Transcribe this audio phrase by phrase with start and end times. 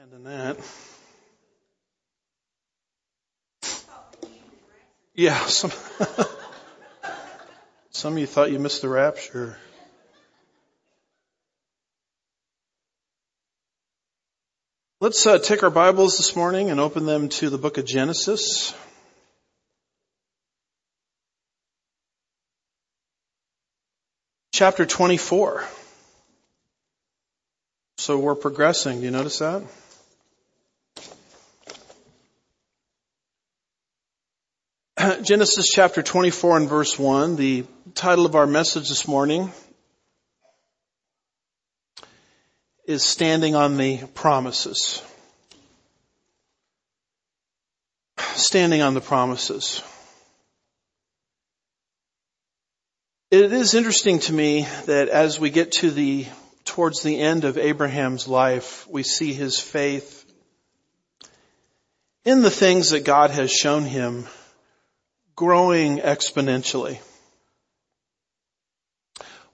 [0.00, 0.56] in that.
[5.14, 5.72] Yeah, some,
[7.90, 9.58] some of you thought you missed the rapture.
[15.00, 18.72] Let's uh, take our Bibles this morning and open them to the book of Genesis.
[24.54, 25.62] Chapter 24.
[27.98, 29.00] So we're progressing.
[29.00, 29.62] Do you notice that?
[35.22, 37.64] Genesis chapter 24 and verse 1, the
[37.94, 39.50] title of our message this morning
[42.86, 45.02] is Standing on the Promises.
[48.34, 49.82] Standing on the Promises.
[53.30, 56.26] It is interesting to me that as we get to the,
[56.64, 60.26] towards the end of Abraham's life, we see his faith
[62.24, 64.26] in the things that God has shown him
[65.40, 66.98] growing exponentially.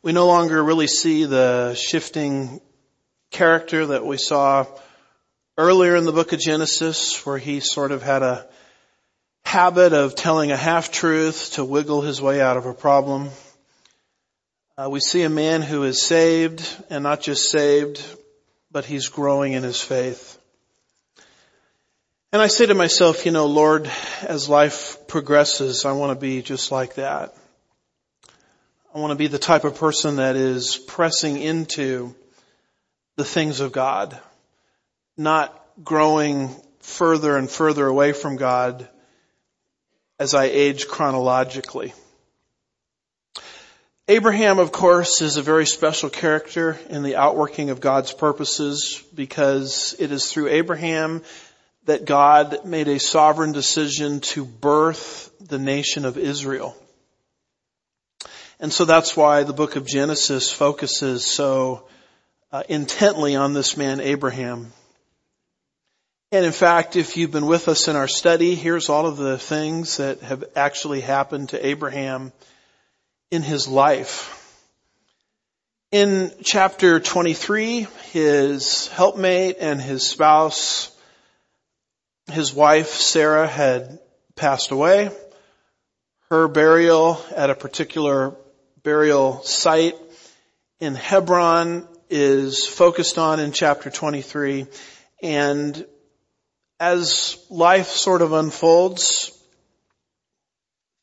[0.02, 2.60] We no longer really see the shifting
[3.30, 4.66] character that we saw
[5.56, 8.48] earlier in the book of Genesis where he sort of had a
[9.44, 13.28] habit of telling a half truth to wiggle his way out of a problem.
[14.76, 18.04] Uh, we see a man who is saved and not just saved,
[18.72, 20.35] but he's growing in his faith.
[22.36, 26.42] And I say to myself, you know, Lord, as life progresses, I want to be
[26.42, 27.34] just like that.
[28.94, 32.14] I want to be the type of person that is pressing into
[33.16, 34.20] the things of God,
[35.16, 38.86] not growing further and further away from God
[40.18, 41.94] as I age chronologically.
[44.08, 49.96] Abraham, of course, is a very special character in the outworking of God's purposes because
[49.98, 51.22] it is through Abraham
[51.86, 56.76] that God made a sovereign decision to birth the nation of Israel.
[58.58, 61.86] And so that's why the book of Genesis focuses so
[62.52, 64.72] uh, intently on this man Abraham.
[66.32, 69.38] And in fact, if you've been with us in our study, here's all of the
[69.38, 72.32] things that have actually happened to Abraham
[73.30, 74.32] in his life.
[75.92, 80.90] In chapter 23, his helpmate and his spouse,
[82.30, 83.98] his wife Sarah had
[84.34, 85.10] passed away.
[86.30, 88.34] Her burial at a particular
[88.82, 89.94] burial site
[90.80, 94.66] in Hebron is focused on in chapter 23.
[95.22, 95.86] And
[96.78, 99.32] as life sort of unfolds,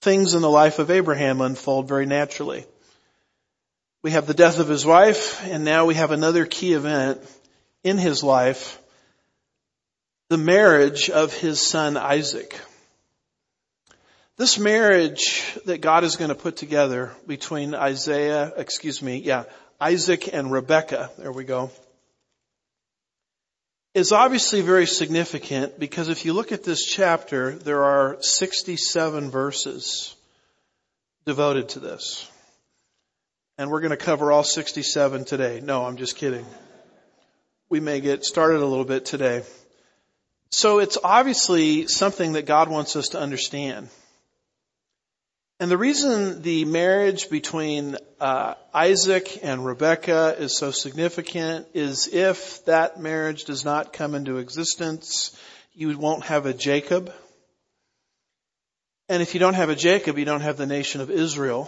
[0.02, 2.66] things in the life of Abraham unfold very naturally.
[4.04, 7.22] We have the death of his wife, and now we have another key event
[7.86, 8.80] in his life,
[10.30, 12.60] the marriage of his son Isaac.
[14.38, 19.44] This marriage that God is going to put together between Isaiah, excuse me, yeah,
[19.80, 21.70] Isaac and Rebecca, there we go,
[23.94, 30.16] is obviously very significant because if you look at this chapter, there are 67 verses
[31.26, 32.28] devoted to this.
[33.60, 35.62] And we're going to cover all 67 today.
[35.64, 36.46] No, I'm just kidding.
[37.70, 39.44] We may get started a little bit today.
[40.54, 43.90] So it's obviously something that God wants us to understand.
[45.60, 52.64] And the reason the marriage between uh, Isaac and Rebecca is so significant is if
[52.66, 55.36] that marriage does not come into existence,
[55.74, 57.12] you won't have a Jacob.
[59.10, 61.68] And if you don't have a Jacob, you don't have the nation of Israel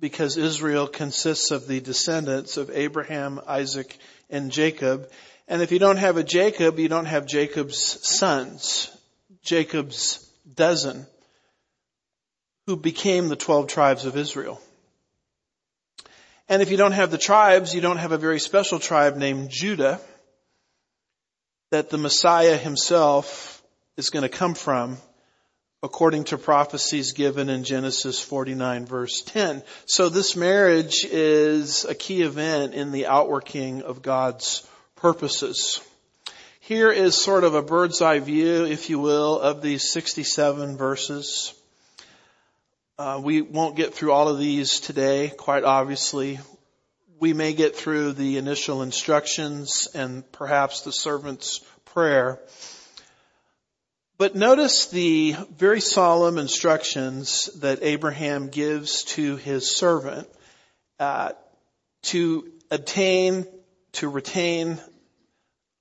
[0.00, 3.98] because Israel consists of the descendants of Abraham, Isaac,
[4.30, 5.10] and Jacob.
[5.46, 8.90] And if you don't have a Jacob, you don't have Jacob's sons,
[9.42, 11.06] Jacob's dozen
[12.66, 14.60] who became the 12 tribes of Israel.
[16.48, 19.50] And if you don't have the tribes, you don't have a very special tribe named
[19.50, 20.00] Judah
[21.70, 23.62] that the Messiah himself
[23.96, 24.96] is going to come from
[25.82, 29.62] according to prophecies given in Genesis 49 verse 10.
[29.84, 34.66] So this marriage is a key event in the outworking of God's
[35.04, 35.82] purposes.
[36.60, 41.52] Here is sort of a bird's eye view, if you will, of these 67 verses.
[42.98, 46.40] Uh, we won't get through all of these today, quite obviously.
[47.20, 52.40] We may get through the initial instructions and perhaps the servant's prayer.
[54.16, 60.30] But notice the very solemn instructions that Abraham gives to his servant
[60.98, 61.32] uh,
[62.04, 63.46] to obtain,
[63.92, 64.80] to retain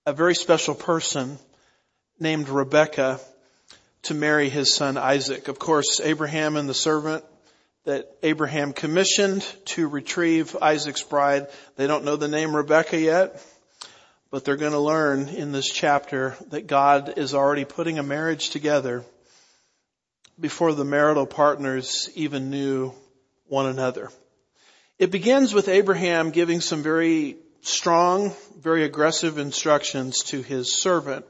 [0.05, 1.39] a very special person
[2.19, 3.19] named Rebecca
[4.03, 5.47] to marry his son Isaac.
[5.47, 7.23] Of course, Abraham and the servant
[7.85, 13.41] that Abraham commissioned to retrieve Isaac's bride, they don't know the name Rebecca yet,
[14.29, 18.49] but they're going to learn in this chapter that God is already putting a marriage
[18.49, 19.03] together
[20.39, 22.93] before the marital partners even knew
[23.47, 24.09] one another.
[24.97, 31.25] It begins with Abraham giving some very strong, very aggressive instructions to his servant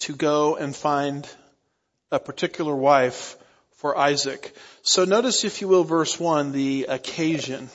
[0.00, 1.28] to go and find
[2.10, 3.36] a particular wife
[3.76, 4.54] for Isaac.
[4.82, 7.68] So notice, if you will, verse 1, the occasion.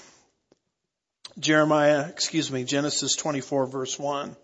[1.39, 4.35] Jeremiah, excuse me, Genesis 24 verse 1.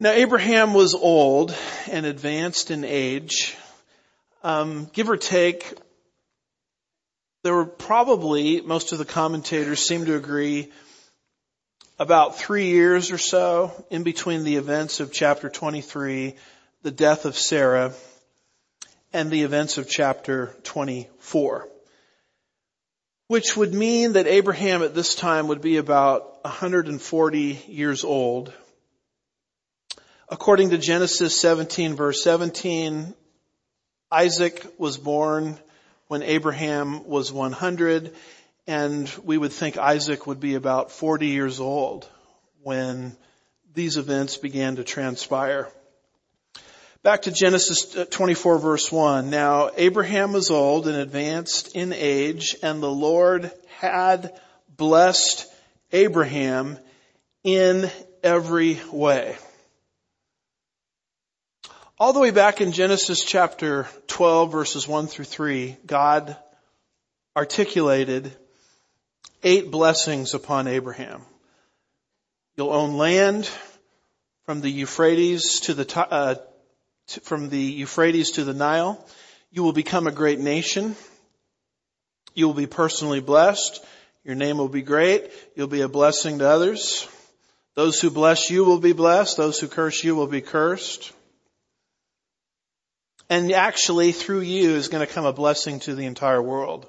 [0.00, 1.54] Now Abraham was old
[1.90, 3.56] and advanced in age.
[4.42, 5.74] Um, give or take,
[7.42, 10.72] there were probably, most of the commentators seem to agree,
[11.98, 16.36] about three years or so in between the events of chapter 23,
[16.82, 17.92] the death of Sarah,
[19.12, 21.68] and the events of chapter 24.
[23.26, 28.52] Which would mean that Abraham at this time would be about 140 years old.
[30.28, 33.12] According to Genesis 17 verse 17,
[34.10, 35.58] Isaac was born
[36.06, 38.14] when Abraham was 100
[38.68, 42.06] and we would think Isaac would be about 40 years old
[42.62, 43.16] when
[43.72, 45.72] these events began to transpire.
[47.02, 49.30] Back to Genesis uh, 24 verse 1.
[49.30, 54.38] Now Abraham was old and advanced in age and the Lord had
[54.68, 55.46] blessed
[55.90, 56.78] Abraham
[57.44, 57.90] in
[58.22, 59.38] every way.
[61.98, 66.36] All the way back in Genesis chapter 12 verses 1 through 3, God
[67.34, 68.36] articulated
[69.42, 71.22] eight blessings upon Abraham.
[72.56, 73.48] You'll own land
[74.44, 76.36] from the Euphrates to the, uh,
[77.08, 79.04] to, from the Euphrates to the Nile.
[79.50, 80.96] You will become a great nation.
[82.34, 83.84] You will be personally blessed.
[84.24, 85.30] Your name will be great.
[85.54, 87.08] You'll be a blessing to others.
[87.74, 89.36] Those who bless you will be blessed.
[89.36, 91.12] Those who curse you will be cursed.
[93.30, 96.86] And actually, through you is going to come a blessing to the entire world.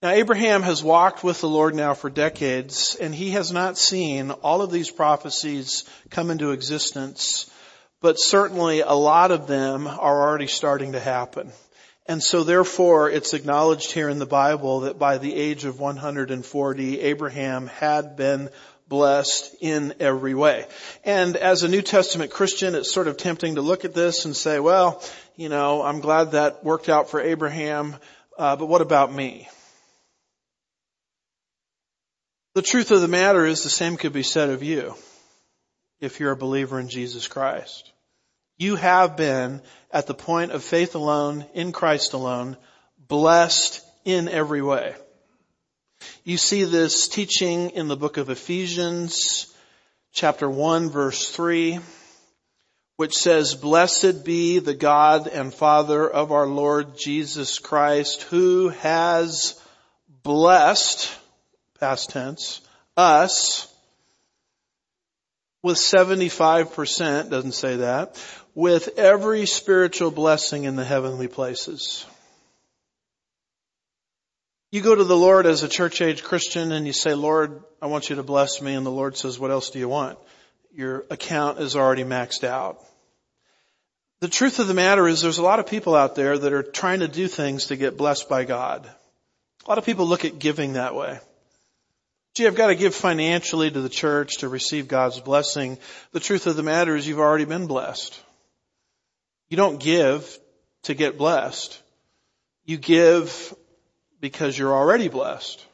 [0.00, 4.30] Now Abraham has walked with the Lord now for decades and he has not seen
[4.30, 7.50] all of these prophecies come into existence,
[8.00, 11.50] but certainly a lot of them are already starting to happen.
[12.06, 17.00] And so therefore it's acknowledged here in the Bible that by the age of 140,
[17.00, 18.50] Abraham had been
[18.86, 20.66] blessed in every way.
[21.02, 24.36] And as a New Testament Christian, it's sort of tempting to look at this and
[24.36, 25.02] say, well,
[25.34, 27.96] you know, I'm glad that worked out for Abraham,
[28.38, 29.48] uh, but what about me?
[32.58, 34.96] The truth of the matter is the same could be said of you
[36.00, 37.92] if you're a believer in Jesus Christ.
[38.56, 39.62] You have been
[39.92, 42.56] at the point of faith alone, in Christ alone,
[42.98, 44.96] blessed in every way.
[46.24, 49.54] You see this teaching in the book of Ephesians,
[50.10, 51.78] chapter 1 verse 3,
[52.96, 59.62] which says, Blessed be the God and Father of our Lord Jesus Christ, who has
[60.24, 61.08] blessed
[61.80, 62.60] past tense,
[62.96, 63.72] us
[65.62, 68.22] with 75%, doesn't say that,
[68.54, 72.06] with every spiritual blessing in the heavenly places.
[74.70, 77.86] You go to the Lord as a church age Christian and you say, Lord, I
[77.86, 78.74] want you to bless me.
[78.74, 80.18] And the Lord says, what else do you want?
[80.74, 82.84] Your account is already maxed out.
[84.20, 86.62] The truth of the matter is there's a lot of people out there that are
[86.62, 88.84] trying to do things to get blessed by God.
[89.64, 91.18] A lot of people look at giving that way.
[92.34, 95.78] Gee, I've got to give financially to the church to receive God's blessing.
[96.12, 98.18] The truth of the matter is you've already been blessed.
[99.48, 100.38] You don't give
[100.84, 101.80] to get blessed.
[102.64, 103.54] You give
[104.20, 105.64] because you're already blessed.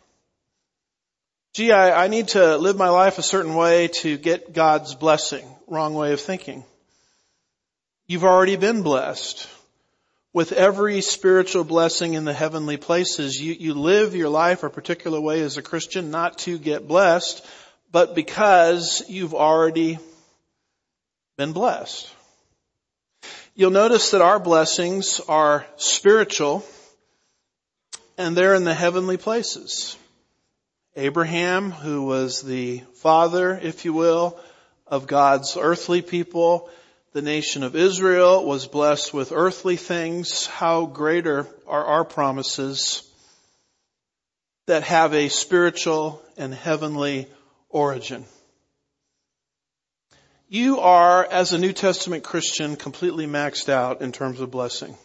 [1.55, 5.47] Gee, I, I need to live my life a certain way to get God's blessing.
[5.67, 6.65] Wrong way of thinking.
[8.07, 9.49] You've already been blessed
[10.35, 13.41] with every spiritual blessing in the heavenly places.
[13.41, 17.47] You, you live your life a particular way as a Christian, not to get blessed,
[17.93, 19.99] but because you've already
[21.39, 22.11] been blessed.
[23.55, 26.67] You'll notice that our blessings are spiritual
[28.19, 29.97] and they're in the heavenly places.
[30.97, 34.39] Abraham, who was the father, if you will,
[34.89, 36.69] of God's earthly people,
[37.15, 43.09] the nation of Israel was blessed with earthly things, how greater are our promises
[44.67, 47.29] that have a spiritual and heavenly
[47.69, 48.25] origin.
[50.49, 54.97] You are, as a New Testament Christian, completely maxed out in terms of blessing.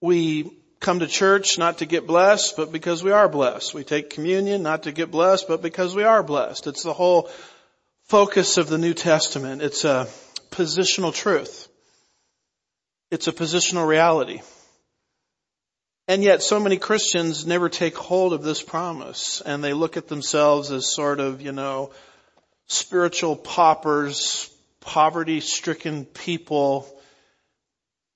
[0.00, 3.74] We come to church not to get blessed, but because we are blessed.
[3.74, 6.66] We take communion not to get blessed, but because we are blessed.
[6.66, 7.28] It's the whole
[8.04, 9.62] focus of the New Testament.
[9.62, 10.08] It's a
[10.50, 11.68] positional truth.
[13.10, 14.40] It's a positional reality.
[16.08, 20.08] And yet so many Christians never take hold of this promise and they look at
[20.08, 21.92] themselves as sort of, you know,
[22.66, 26.88] spiritual paupers, poverty stricken people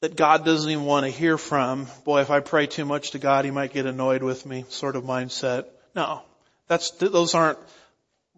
[0.00, 1.86] that God doesn't even want to hear from.
[2.04, 4.96] Boy, if I pray too much to God, He might get annoyed with me sort
[4.96, 5.66] of mindset.
[5.94, 6.22] No,
[6.68, 7.58] that's, those aren't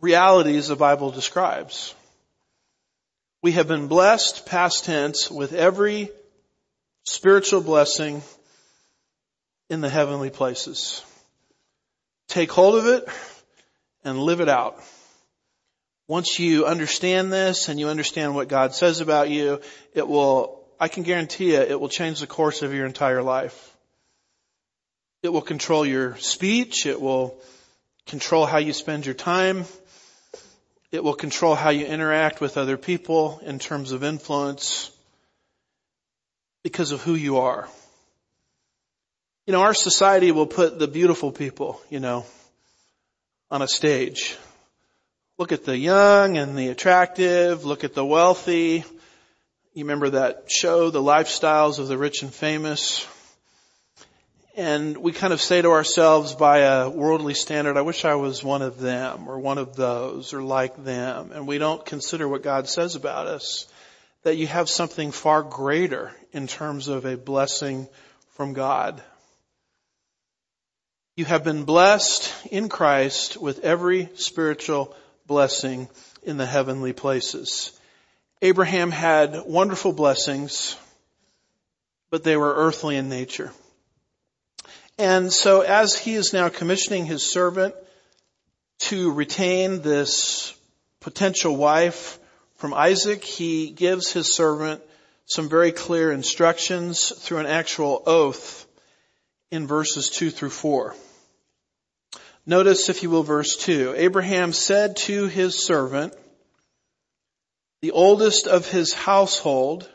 [0.01, 1.95] realities the Bible describes.
[3.43, 6.11] We have been blessed, past tense, with every
[7.05, 8.23] spiritual blessing
[9.71, 11.03] in the heavenly places.
[12.29, 13.09] Take hold of it
[14.05, 14.83] and live it out.
[16.07, 19.61] Once you understand this and you understand what God says about you,
[19.95, 23.77] it will, I can guarantee you, it will change the course of your entire life.
[25.23, 26.87] It will control your speech.
[26.87, 27.39] It will
[28.07, 29.65] control how you spend your time.
[30.91, 34.91] It will control how you interact with other people in terms of influence
[36.65, 37.69] because of who you are.
[39.47, 42.25] You know, our society will put the beautiful people, you know,
[43.51, 44.37] on a stage.
[45.39, 47.65] Look at the young and the attractive.
[47.65, 48.85] Look at the wealthy.
[49.75, 53.07] You remember that show, The Lifestyles of the Rich and Famous?
[54.59, 58.43] And we kind of say to ourselves by a worldly standard, I wish I was
[58.43, 61.31] one of them or one of those or like them.
[61.33, 63.69] And we don't consider what God says about us.
[64.25, 67.87] That you have something far greater in terms of a blessing
[68.31, 69.01] from God.
[71.15, 74.93] You have been blessed in Christ with every spiritual
[75.25, 75.89] blessing
[76.25, 77.79] in the heavenly places.
[78.43, 80.75] Abraham had wonderful blessings,
[82.11, 83.53] but they were earthly in nature.
[84.99, 87.75] And so as he is now commissioning his servant
[88.81, 90.55] to retain this
[91.01, 92.19] potential wife
[92.57, 94.83] from Isaac, he gives his servant
[95.27, 98.67] some very clear instructions through an actual oath
[99.53, 100.97] in verses two through four.
[102.45, 103.95] Notice, if you will, verse 2.
[103.97, 106.15] Abraham said to his servant,
[107.83, 109.89] the oldest of his household,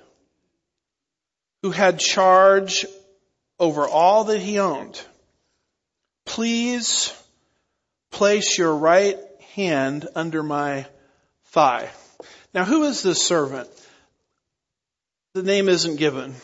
[1.63, 2.85] who had charge
[3.59, 5.01] over all that he owned,
[6.25, 7.13] please
[8.11, 9.17] place your right
[9.55, 10.85] hand under my
[11.47, 11.89] thigh.
[12.53, 13.69] Now who is this servant?
[15.33, 16.35] The name isn't given.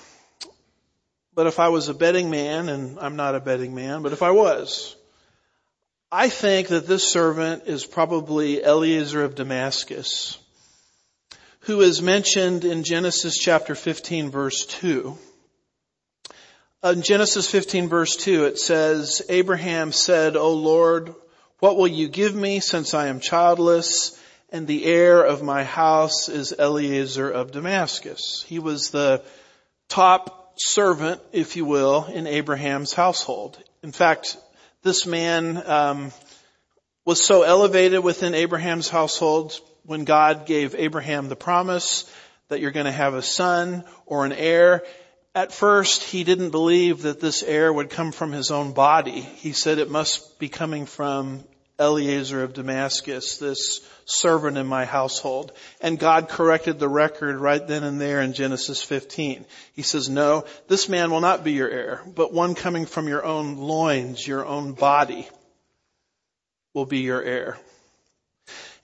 [1.33, 4.23] But if I was a betting man, and I'm not a betting man, but if
[4.23, 4.95] I was,
[6.11, 10.39] I think that this servant is probably Eliezer of Damascus,
[11.61, 15.17] who is mentioned in Genesis chapter 15 verse 2.
[16.81, 21.13] In Genesis 15 verse 2 it says, Abraham said, O Lord,
[21.59, 24.17] what will you give me since I am childless
[24.49, 28.45] and the heir of my house is Eliezer of Damascus?
[28.47, 29.21] He was the
[29.89, 33.61] top servant, if you will, in Abraham's household.
[33.83, 34.37] In fact,
[34.81, 36.13] this man um,
[37.03, 42.09] was so elevated within Abraham's household when God gave Abraham the promise
[42.47, 44.83] that you're going to have a son or an heir.
[45.35, 49.21] At first, he didn't believe that this heir would come from his own body.
[49.21, 51.43] He said it must be coming from
[51.79, 55.53] Eliezer of Damascus, this servant in my household.
[55.79, 59.45] And God corrected the record right then and there in Genesis 15.
[59.73, 63.23] He says, no, this man will not be your heir, but one coming from your
[63.23, 65.27] own loins, your own body
[66.73, 67.57] will be your heir.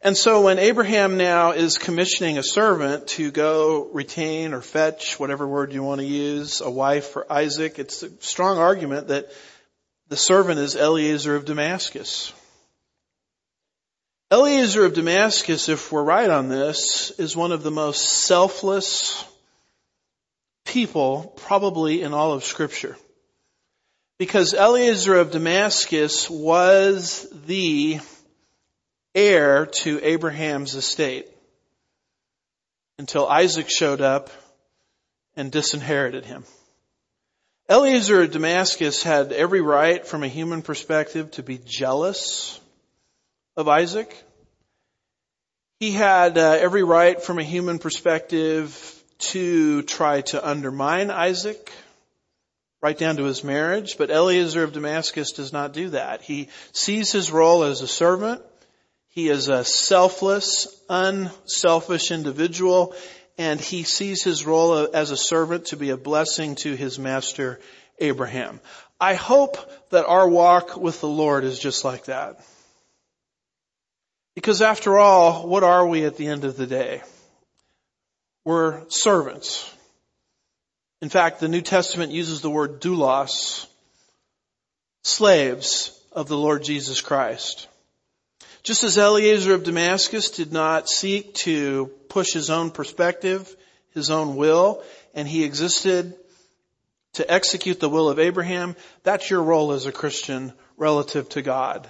[0.05, 5.47] And so when Abraham now is commissioning a servant to go retain or fetch, whatever
[5.47, 9.31] word you want to use, a wife for Isaac, it's a strong argument that
[10.09, 12.31] the servant is Eliezer of Damascus.
[14.31, 19.25] Eliezer of Damascus, if we're right on this, is one of the most selfless
[20.65, 22.95] people probably in all of scripture.
[24.19, 27.99] Because Eliezer of Damascus was the
[29.15, 31.27] heir to Abraham's estate
[32.99, 34.29] until Isaac showed up
[35.35, 36.43] and disinherited him.
[37.67, 42.59] Eliezer of Damascus had every right from a human perspective to be jealous
[43.57, 44.15] of Isaac.
[45.79, 51.71] He had uh, every right from a human perspective to try to undermine Isaac,
[52.81, 56.21] right down to his marriage, but Eliezer of Damascus does not do that.
[56.21, 58.41] He sees his role as a servant.
[59.15, 62.93] He is a selfless, unselfish individual,
[63.37, 67.61] and he sees his role as a servant to be a blessing to his master,
[67.97, 68.59] Abraham.
[68.99, 69.57] I hope
[69.91, 72.41] that our walk with the Lord is just like that.
[74.35, 77.01] Because after all, what are we at the end of the day?
[78.43, 79.73] We're servants.
[81.01, 83.65] In fact, the New Testament uses the word doulos,
[85.05, 87.69] slaves of the Lord Jesus Christ.
[88.65, 93.55] Just as Eliezer of Damascus did not seek to push his own perspective,
[93.93, 94.81] his own will,
[95.13, 96.15] and he existed
[97.13, 101.87] to execute the will of Abraham, that's your role as a Christian relative to God.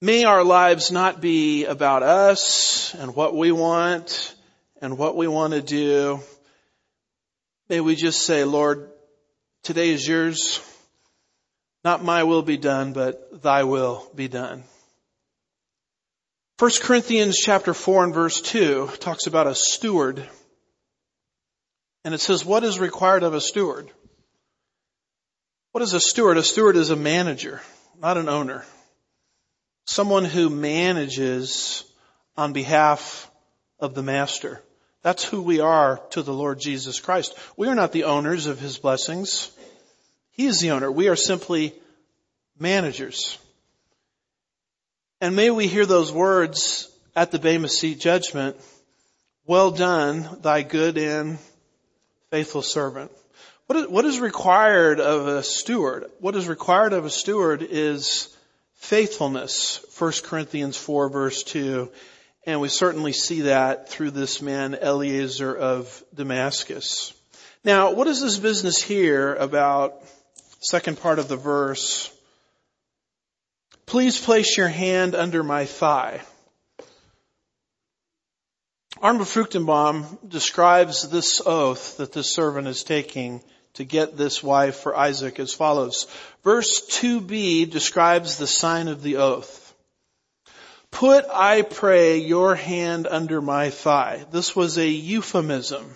[0.00, 4.34] May our lives not be about us and what we want
[4.80, 6.20] and what we want to do.
[7.68, 8.88] May we just say, Lord,
[9.62, 10.62] today is yours.
[11.86, 14.64] Not my will be done, but thy will be done.
[16.58, 20.28] 1 Corinthians chapter 4 and verse 2 talks about a steward.
[22.04, 23.88] And it says, what is required of a steward?
[25.70, 26.38] What is a steward?
[26.38, 27.60] A steward is a manager,
[28.00, 28.64] not an owner
[29.86, 31.84] someone who manages
[32.36, 33.30] on behalf
[33.78, 34.60] of the master.
[35.02, 37.38] That's who we are to the Lord Jesus Christ.
[37.56, 39.50] We are not the owners of his blessings.
[40.36, 40.92] He is the owner.
[40.92, 41.74] We are simply
[42.58, 43.38] managers.
[45.20, 48.56] And may we hear those words at the Bema Seat judgment.
[49.46, 51.38] Well done, thy good and
[52.30, 53.10] faithful servant.
[53.66, 56.10] What is, what is required of a steward?
[56.20, 58.36] What is required of a steward is
[58.74, 61.90] faithfulness, 1 Corinthians 4 verse 2.
[62.44, 67.14] And we certainly see that through this man, Eliezer of Damascus.
[67.64, 70.02] Now, what is this business here about
[70.66, 72.10] second part of the verse?
[73.86, 76.20] Please place your hand under my thigh.
[79.00, 83.42] Arnold Fruchtenbaum describes this oath that this servant is taking
[83.74, 86.06] to get this wife for Isaac as follows.
[86.42, 89.74] Verse 2b describes the sign of the oath.
[90.90, 94.24] Put, I pray, your hand under my thigh.
[94.32, 95.94] This was a euphemism.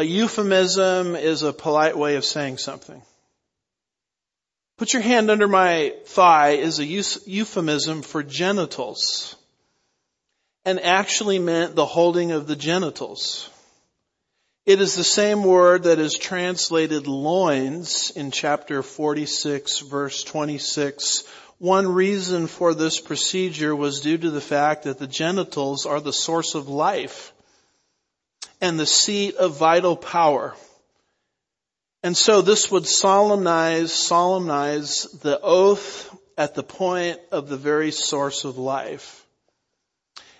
[0.00, 3.02] A euphemism is a polite way of saying something.
[4.78, 9.36] Put your hand under my thigh is a euphemism for genitals
[10.64, 13.50] and actually meant the holding of the genitals.
[14.64, 21.24] It is the same word that is translated loins in chapter 46 verse 26.
[21.58, 26.10] One reason for this procedure was due to the fact that the genitals are the
[26.10, 27.34] source of life
[28.60, 30.54] and the seat of vital power.
[32.02, 38.44] And so this would solemnize, solemnize the oath at the point of the very source
[38.44, 39.26] of life.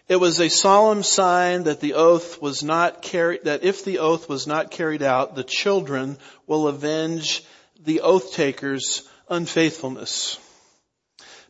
[0.08, 4.28] It was a solemn sign that the oath was not carried, that if the oath
[4.28, 7.44] was not carried out, the children will avenge
[7.84, 10.38] the oath taker's unfaithfulness.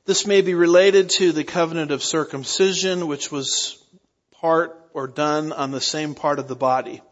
[0.04, 3.83] This may be related to the covenant of circumcision, which was
[4.40, 7.03] part or done on the same part of the body.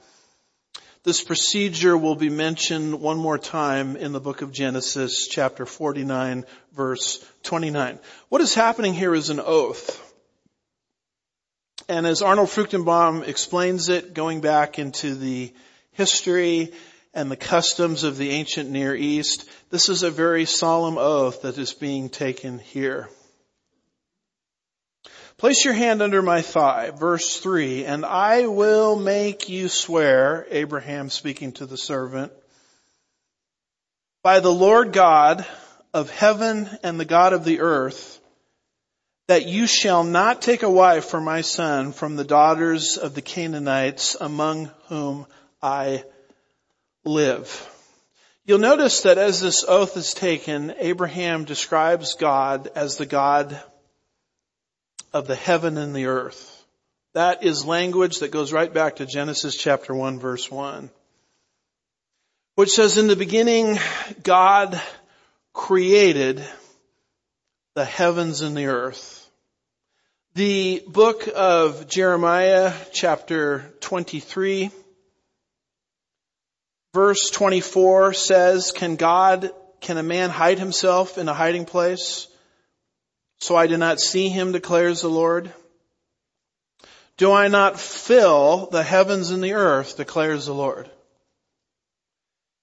[1.04, 6.44] This procedure will be mentioned one more time in the book of Genesis, chapter 49,
[6.72, 7.98] verse 29.
[8.28, 10.04] What is happening here is an oath.
[11.88, 15.54] And as Arnold Fruchtenbaum explains it, going back into the
[15.92, 16.72] history
[17.14, 21.58] and the customs of the ancient Near East, this is a very solemn oath that
[21.58, 23.08] is being taken here.
[25.38, 31.10] Place your hand under my thigh, verse three, and I will make you swear, Abraham
[31.10, 32.32] speaking to the servant,
[34.24, 35.46] by the Lord God
[35.94, 38.18] of heaven and the God of the earth,
[39.28, 43.22] that you shall not take a wife for my son from the daughters of the
[43.22, 45.24] Canaanites among whom
[45.62, 46.02] I
[47.04, 47.70] live.
[48.44, 53.62] You'll notice that as this oath is taken, Abraham describes God as the God
[55.12, 56.64] of the heaven and the earth.
[57.14, 60.90] That is language that goes right back to Genesis chapter 1 verse 1.
[62.54, 63.78] Which says, in the beginning,
[64.22, 64.80] God
[65.52, 66.44] created
[67.74, 69.30] the heavens and the earth.
[70.34, 74.70] The book of Jeremiah chapter 23
[76.94, 82.28] verse 24 says, can God, can a man hide himself in a hiding place?
[83.40, 85.52] So I do not see him declares the Lord.
[87.16, 90.88] Do I not fill the heavens and the earth declares the Lord.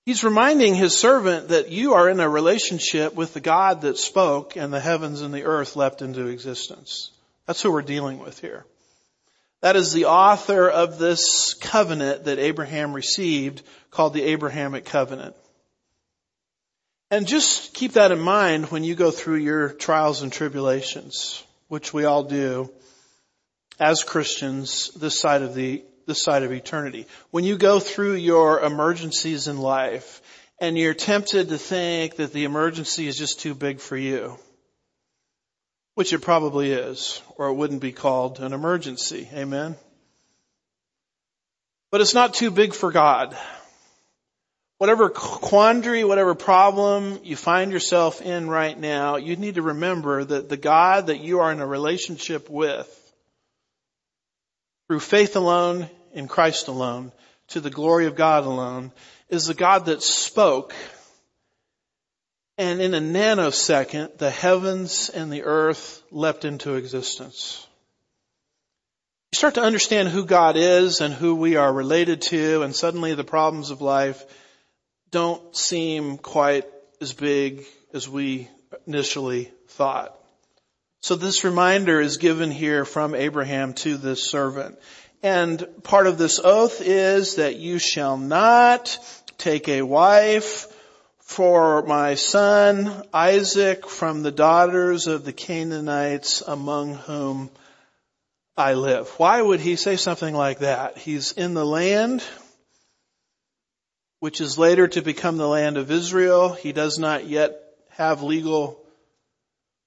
[0.05, 4.55] He's reminding his servant that you are in a relationship with the God that spoke
[4.55, 7.09] and the heavens and the earth leapt into existence.
[7.47, 8.65] That's who we're dealing with here.
[9.61, 15.35] That is the author of this covenant that Abraham received called the Abrahamic covenant.
[17.15, 21.93] And just keep that in mind when you go through your trials and tribulations, which
[21.93, 22.69] we all do
[23.79, 27.07] as Christians this side of the this side of eternity.
[27.31, 30.21] When you go through your emergencies in life
[30.59, 34.37] and you're tempted to think that the emergency is just too big for you,
[35.93, 39.29] which it probably is, or it wouldn't be called an emergency.
[39.33, 39.77] Amen.
[41.91, 43.37] But it's not too big for God.
[44.77, 50.49] Whatever quandary, whatever problem you find yourself in right now, you need to remember that
[50.49, 52.89] the God that you are in a relationship with
[54.87, 57.13] through faith alone in Christ alone
[57.49, 58.91] to the glory of God alone
[59.29, 60.73] is the God that spoke
[62.57, 67.65] and in a nanosecond the heavens and the earth leapt into existence.
[69.31, 73.13] You start to understand who God is and who we are related to and suddenly
[73.13, 74.23] the problems of life
[75.15, 76.65] don't seem quite
[76.99, 78.49] as big as we
[78.85, 80.13] initially thought.
[80.99, 84.77] So this reminder is given here from Abraham to this servant.
[85.23, 88.99] And part of this oath is that you shall not
[89.37, 90.67] take a wife
[91.19, 97.49] for my son Isaac from the daughters of the Canaanites among whom
[98.57, 99.07] I live.
[99.11, 100.97] Why would he say something like that?
[100.97, 102.21] He's in the land
[104.25, 106.51] which is later to become the land of Israel.
[106.51, 108.83] He does not yet have legal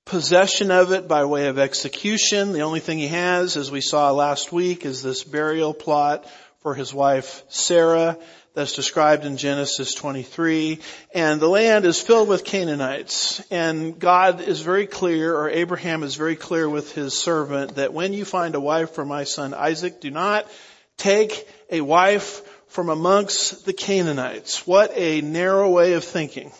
[0.04, 2.52] possession of it by way of execution.
[2.52, 6.24] The only thing he has, as we saw last week, is this burial plot
[6.62, 8.16] for his wife Sarah
[8.54, 10.78] that's described in Genesis 23.
[11.12, 13.40] And the land is filled with Canaanites.
[13.50, 18.12] And God is very clear, or Abraham is very clear with his servant, that when
[18.12, 20.48] you find a wife for my son Isaac, do not
[20.96, 24.66] take a wife from amongst the Canaanites.
[24.66, 26.52] What a narrow way of thinking.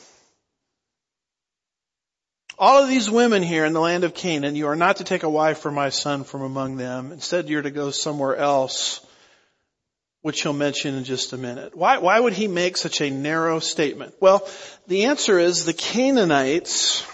[2.59, 5.23] All of these women here in the land of Canaan, you are not to take
[5.23, 7.13] a wife for my son from among them.
[7.13, 9.01] Instead, you're to go somewhere else,
[10.23, 11.77] which he'll mention in just a minute.
[11.77, 14.15] Why, why would he make such a narrow statement?
[14.19, 14.49] Well,
[14.89, 17.07] the answer is the Canaanites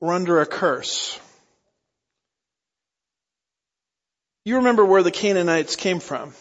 [0.00, 1.18] were under a curse.
[4.44, 6.34] You remember where the Canaanites came from.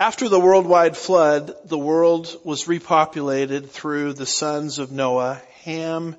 [0.00, 6.14] After the worldwide flood, the world was repopulated through the sons of Noah, Ham,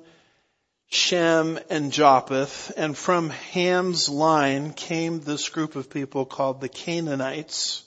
[0.90, 2.72] Shem, and Japheth.
[2.76, 7.82] And from Ham's line came this group of people called the Canaanites.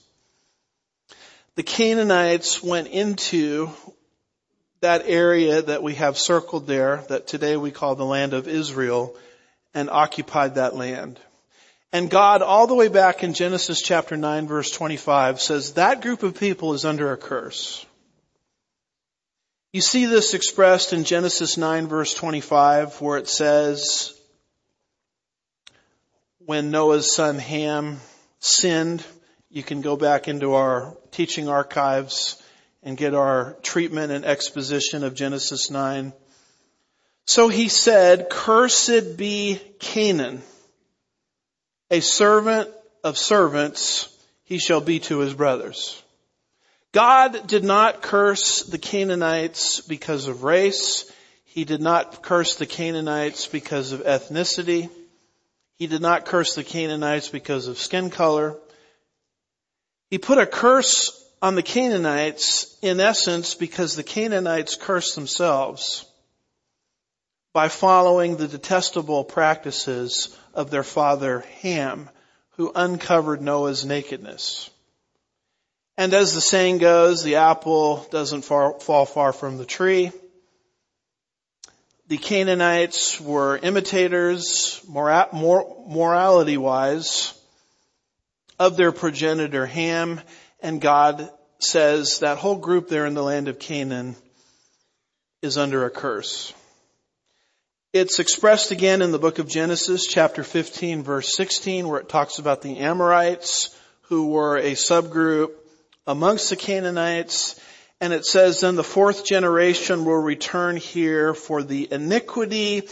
[1.54, 3.70] The Canaanites went into
[4.80, 9.16] that area that we have circled there, that today we call the land of Israel,
[9.74, 11.20] and occupied that land.
[11.94, 16.24] And God, all the way back in Genesis chapter 9 verse 25 says that group
[16.24, 17.86] of people is under a curse.
[19.72, 24.12] You see this expressed in Genesis 9 verse 25 where it says,
[26.38, 28.00] when Noah's son Ham
[28.40, 29.04] sinned,
[29.48, 32.42] you can go back into our teaching archives
[32.82, 36.12] and get our treatment and exposition of Genesis 9.
[37.26, 40.42] So he said, cursed be Canaan,
[41.90, 42.68] a servant
[43.02, 44.08] of servants
[44.44, 46.02] he shall be to his brothers.
[46.92, 51.10] God did not curse the Canaanites because of race.
[51.44, 54.88] He did not curse the Canaanites because of ethnicity.
[55.76, 58.56] He did not curse the Canaanites because of skin color.
[60.08, 66.06] He put a curse on the Canaanites in essence because the Canaanites cursed themselves
[67.54, 72.10] by following the detestable practices of their father Ham,
[72.56, 74.68] who uncovered Noah's nakedness.
[75.96, 80.10] And as the saying goes, the apple doesn't far, fall far from the tree.
[82.08, 87.34] The Canaanites were imitators, mora- mor- morality wise,
[88.58, 90.20] of their progenitor Ham,
[90.60, 94.16] and God says that whole group there in the land of Canaan
[95.40, 96.52] is under a curse.
[97.94, 102.40] It's expressed again in the book of Genesis, chapter 15, verse 16, where it talks
[102.40, 103.72] about the Amorites,
[104.08, 105.52] who were a subgroup
[106.04, 107.54] amongst the Canaanites.
[108.00, 112.88] And it says, then the fourth generation will return here for the iniquity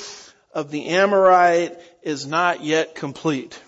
[0.54, 3.60] of the Amorite is not yet complete.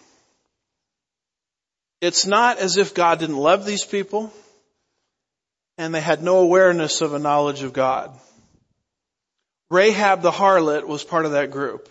[2.00, 4.32] It's not as if God didn't love these people.
[5.76, 8.16] and they had no awareness of a knowledge of God.
[9.74, 11.88] Rahab the harlot was part of that group.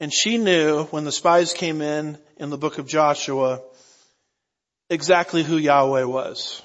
[0.00, 3.60] And she knew when the spies came in in the book of Joshua
[4.88, 6.60] exactly who Yahweh was.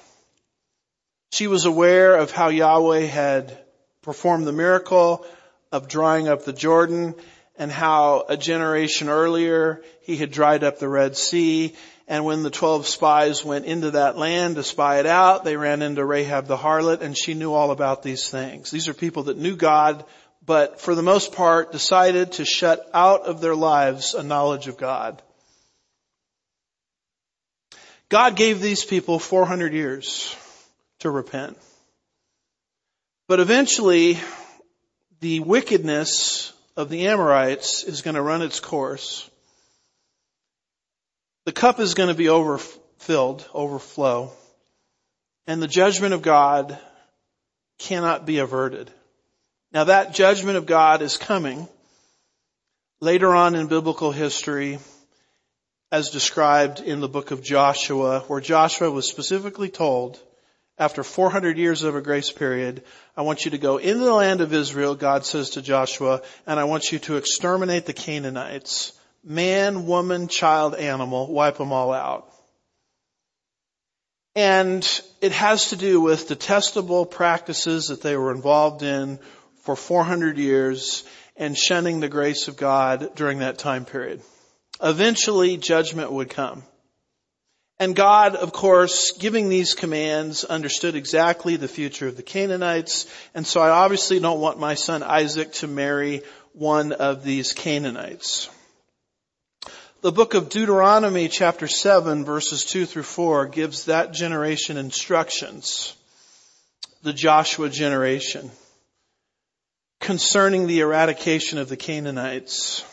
[1.31, 3.55] She was aware of how Yahweh had
[4.01, 5.23] performed the miracle
[5.71, 7.13] of drying up the Jordan
[7.55, 11.75] and how a generation earlier he had dried up the Red Sea.
[12.07, 15.81] And when the 12 spies went into that land to spy it out, they ran
[15.81, 18.69] into Rahab the harlot and she knew all about these things.
[18.69, 20.05] These are people that knew God,
[20.45, 24.77] but for the most part decided to shut out of their lives a knowledge of
[24.77, 25.21] God.
[28.09, 30.35] God gave these people 400 years
[30.99, 31.57] to repent.
[33.27, 34.19] But eventually,
[35.21, 39.27] the wickedness of the Amorites is going to run its course.
[41.45, 44.31] The cup is going to be overfilled, overflow,
[45.45, 46.77] and the judgment of God
[47.77, 48.89] cannot be averted.
[49.71, 51.67] Now that judgment of God is coming
[52.99, 54.79] later on in biblical history
[55.91, 60.19] as described in the book of Joshua, where Joshua was specifically told,
[60.79, 62.83] after 400 years of a grace period,
[63.15, 66.59] I want you to go into the land of Israel, God says to Joshua, and
[66.59, 68.93] I want you to exterminate the Canaanites.
[69.27, 72.31] Man, woman, child, animal, wipe them all out.
[74.35, 74.87] And
[75.21, 79.17] it has to do with detestable practices that they were involved in
[79.63, 81.03] for 400 years
[81.35, 84.21] and shunning the grace of God during that time period.
[84.81, 86.63] Eventually judgment would come.
[87.79, 93.05] And God, of course, giving these commands, understood exactly the future of the Canaanites.
[93.33, 96.21] And so I obviously don't want my son Isaac to marry
[96.53, 98.49] one of these Canaanites.
[100.05, 105.95] The book of Deuteronomy chapter 7 verses 2 through 4 gives that generation instructions.
[107.01, 108.51] The Joshua generation.
[109.99, 112.85] Concerning the eradication of the Canaanites.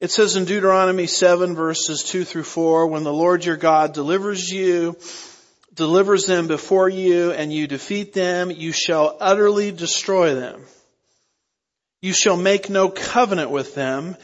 [0.00, 4.50] It says in Deuteronomy 7 verses 2 through 4, when the Lord your God delivers
[4.50, 4.96] you,
[5.74, 10.62] delivers them before you and you defeat them, you shall utterly destroy them.
[12.00, 14.16] You shall make no covenant with them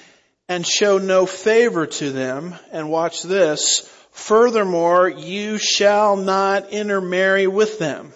[0.53, 2.55] and show no favor to them.
[2.73, 3.89] And watch this.
[4.11, 8.13] Furthermore, you shall not intermarry with them.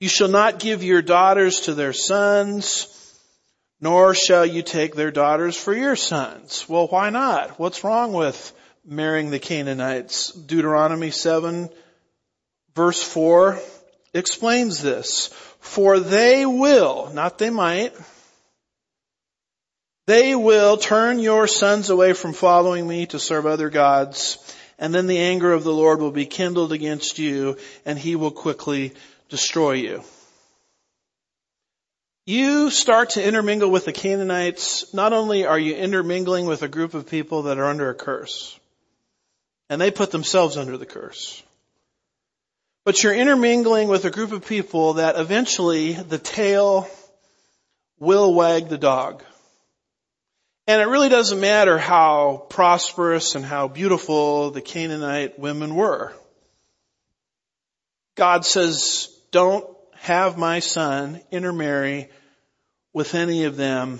[0.00, 2.88] You shall not give your daughters to their sons,
[3.82, 6.66] nor shall you take their daughters for your sons.
[6.66, 7.58] Well, why not?
[7.58, 8.52] What's wrong with
[8.84, 10.32] marrying the Canaanites?
[10.32, 11.68] Deuteronomy 7
[12.74, 13.58] verse 4
[14.14, 15.28] explains this.
[15.60, 17.92] For they will, not they might,
[20.06, 24.38] they will turn your sons away from following me to serve other gods,
[24.78, 28.30] and then the anger of the Lord will be kindled against you, and he will
[28.30, 28.92] quickly
[29.28, 30.02] destroy you
[32.24, 36.94] you start to intermingle with the Canaanites, not only are you intermingling with a group
[36.94, 38.58] of people that are under a curse,
[39.68, 41.42] and they put themselves under the curse,
[42.84, 46.88] but you're intermingling with a group of people that eventually the tail
[47.98, 49.24] will wag the dog.
[50.66, 56.12] And it really doesn't matter how prosperous and how beautiful the Canaanite women were.
[58.14, 62.10] God says, don't have my son intermarry
[62.92, 63.98] with any of them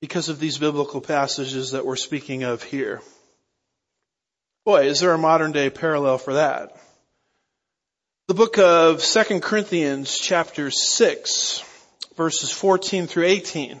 [0.00, 3.00] because of these biblical passages that we're speaking of here.
[4.64, 6.76] Boy, is there a modern day parallel for that?
[8.26, 11.64] The book of 2 Corinthians chapter 6
[12.14, 13.80] verses 14 through 18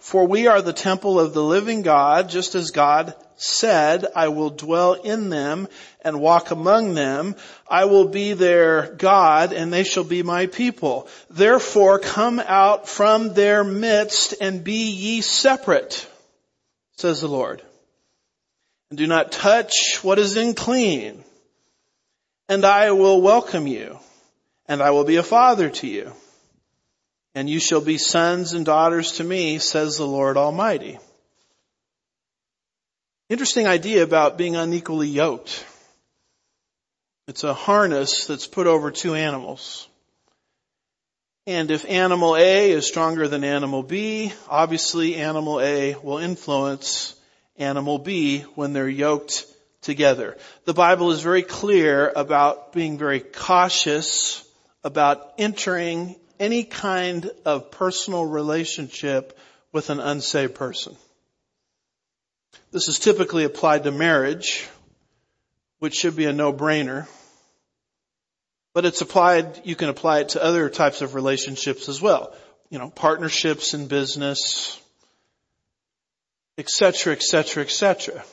[0.00, 4.48] For we are the temple of the living God, just as God said, I will
[4.48, 5.68] dwell in them
[6.00, 7.36] and walk among them.
[7.68, 11.06] I will be their God and they shall be my people.
[11.28, 16.08] Therefore come out from their midst and be ye separate,
[16.96, 17.62] says the Lord.
[18.88, 21.24] And do not touch what is unclean.
[22.48, 23.98] And I will welcome you
[24.66, 26.12] and I will be a father to you.
[27.34, 30.98] And you shall be sons and daughters to me, says the Lord Almighty.
[33.28, 35.64] Interesting idea about being unequally yoked.
[37.28, 39.86] It's a harness that's put over two animals.
[41.46, 47.14] And if animal A is stronger than animal B, obviously animal A will influence
[47.56, 49.46] animal B when they're yoked
[49.82, 50.36] together.
[50.64, 54.44] The Bible is very clear about being very cautious
[54.82, 59.38] about entering any kind of personal relationship
[59.72, 60.96] with an unsaved person.
[62.72, 64.66] This is typically applied to marriage,
[65.78, 67.06] which should be a no-brainer.
[68.72, 72.34] But it's applied, you can apply it to other types of relationships as well.
[72.70, 74.80] You know, partnerships in business,
[76.56, 78.24] etc., etc., etc.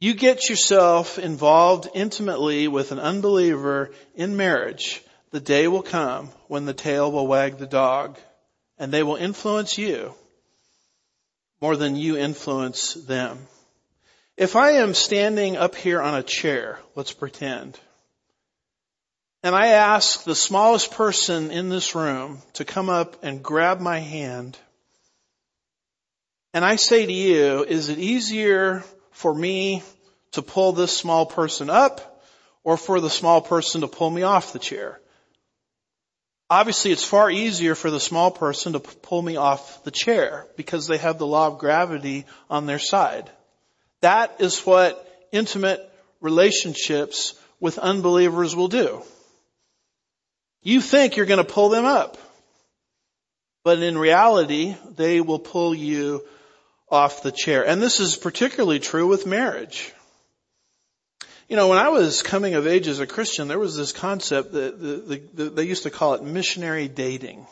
[0.00, 5.02] You get yourself involved intimately with an unbeliever in marriage,
[5.36, 8.16] the day will come when the tail will wag the dog
[8.78, 10.14] and they will influence you
[11.60, 13.46] more than you influence them.
[14.38, 17.78] If I am standing up here on a chair, let's pretend,
[19.42, 23.98] and I ask the smallest person in this room to come up and grab my
[23.98, 24.56] hand,
[26.54, 29.82] and I say to you, is it easier for me
[30.32, 32.24] to pull this small person up
[32.64, 34.98] or for the small person to pull me off the chair?
[36.48, 40.86] Obviously, it's far easier for the small person to pull me off the chair because
[40.86, 43.28] they have the law of gravity on their side.
[44.00, 45.80] That is what intimate
[46.20, 49.02] relationships with unbelievers will do.
[50.62, 52.16] You think you're going to pull them up,
[53.64, 56.24] but in reality, they will pull you
[56.88, 57.66] off the chair.
[57.66, 59.92] And this is particularly true with marriage.
[61.48, 64.52] You know, when I was coming of age as a Christian, there was this concept
[64.52, 67.46] that the, the, the, they used to call it missionary dating.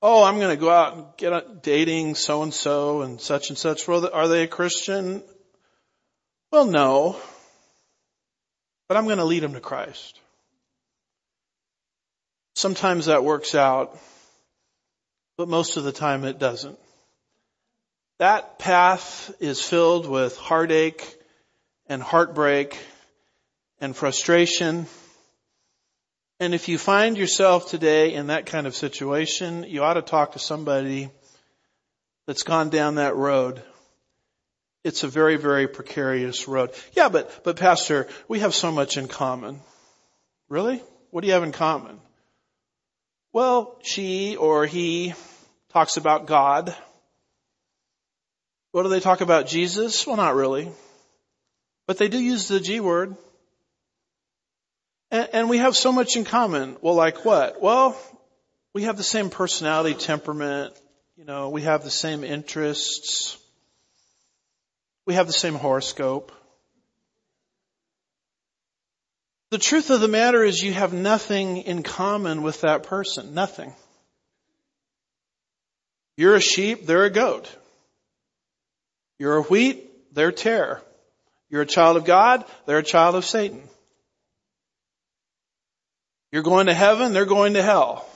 [0.00, 3.58] Oh, I'm going to go out and get dating so and so and such and
[3.58, 3.86] such.
[3.86, 5.22] Well, are they a Christian?
[6.50, 7.20] Well, no.
[8.88, 10.18] But I'm going to lead them to Christ.
[12.54, 13.96] Sometimes that works out,
[15.36, 16.78] but most of the time it doesn't.
[18.18, 21.17] That path is filled with heartache
[21.88, 22.78] and heartbreak
[23.80, 24.86] and frustration.
[26.40, 30.32] And if you find yourself today in that kind of situation, you ought to talk
[30.32, 31.10] to somebody
[32.26, 33.62] that's gone down that road.
[34.84, 36.70] It's a very, very precarious road.
[36.92, 39.60] Yeah, but, but pastor, we have so much in common.
[40.48, 40.82] Really?
[41.10, 41.98] What do you have in common?
[43.32, 45.14] Well, she or he
[45.72, 46.74] talks about God.
[48.70, 50.06] What do they talk about Jesus?
[50.06, 50.70] Well, not really.
[51.88, 53.16] But they do use the G word.
[55.10, 56.76] And, and, we have so much in common.
[56.82, 57.62] Well, like what?
[57.62, 57.98] Well,
[58.74, 60.78] we have the same personality, temperament.
[61.16, 63.38] You know, we have the same interests.
[65.06, 66.30] We have the same horoscope.
[69.50, 73.32] The truth of the matter is you have nothing in common with that person.
[73.32, 73.72] Nothing.
[76.18, 77.48] You're a sheep, they're a goat.
[79.18, 80.82] You're a wheat, they're tare.
[81.50, 83.62] You're a child of God, they're a child of Satan.
[86.30, 88.06] You're going to heaven, they're going to hell.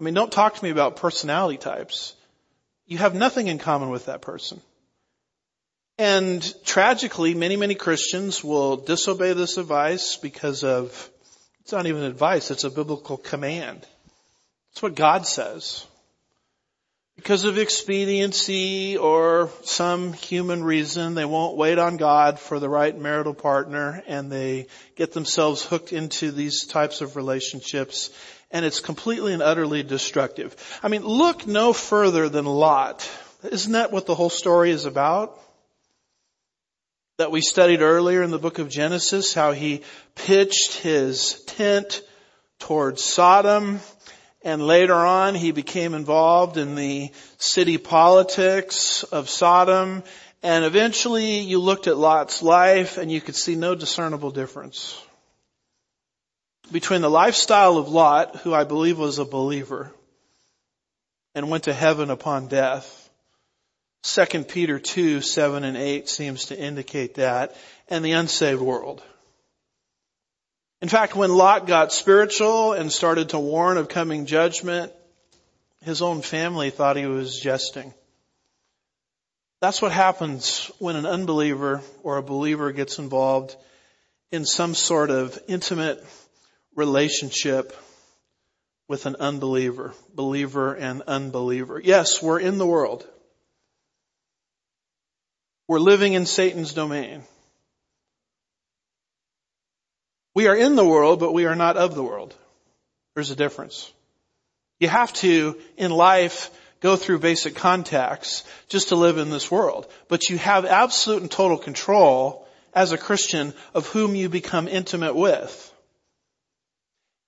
[0.00, 2.14] I mean, don't talk to me about personality types.
[2.86, 4.60] You have nothing in common with that person.
[5.98, 11.10] And tragically, many, many Christians will disobey this advice because of,
[11.60, 13.84] it's not even advice, it's a biblical command.
[14.72, 15.84] It's what God says
[17.18, 22.96] because of expediency or some human reason, they won't wait on God for the right
[22.96, 28.10] marital partner and they get themselves hooked into these types of relationships
[28.52, 30.54] and it's completely and utterly destructive.
[30.80, 33.10] I mean, look no further than Lot.
[33.42, 35.36] Isn't that what the whole story is about?
[37.18, 39.82] That we studied earlier in the book of Genesis, how he
[40.14, 42.00] pitched his tent
[42.60, 43.80] towards Sodom
[44.42, 50.04] and later on, he became involved in the city politics of Sodom.
[50.42, 55.00] And eventually you looked at Lot's life and you could see no discernible difference
[56.70, 59.92] between the lifestyle of Lot, who I believe was a believer
[61.34, 63.10] and went to heaven upon death.
[64.02, 67.56] 2 Peter 2, 7 and 8 seems to indicate that,
[67.88, 69.02] and the unsaved world.
[70.80, 74.92] In fact, when Lot got spiritual and started to warn of coming judgment,
[75.82, 77.92] his own family thought he was jesting.
[79.60, 83.56] That's what happens when an unbeliever or a believer gets involved
[84.30, 86.04] in some sort of intimate
[86.76, 87.76] relationship
[88.86, 91.80] with an unbeliever, believer and unbeliever.
[91.82, 93.04] Yes, we're in the world.
[95.66, 97.24] We're living in Satan's domain.
[100.38, 102.32] We are in the world, but we are not of the world.
[103.16, 103.92] There's a difference.
[104.78, 109.90] You have to, in life, go through basic contacts just to live in this world.
[110.06, 115.16] But you have absolute and total control as a Christian of whom you become intimate
[115.16, 115.74] with.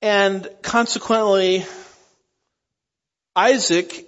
[0.00, 1.66] And consequently,
[3.34, 4.06] Isaac,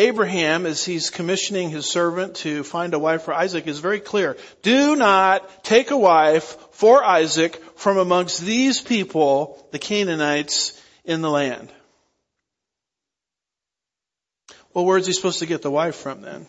[0.00, 4.38] Abraham, as he's commissioning his servant to find a wife for Isaac, is very clear.
[4.62, 11.28] Do not take a wife for Isaac from amongst these people, the Canaanites, in the
[11.28, 11.68] land.
[14.72, 16.46] Well, where's he supposed to get the wife from then?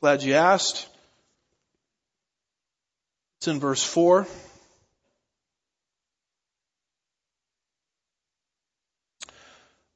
[0.00, 0.86] Glad you asked.
[3.38, 4.28] It's in verse 4.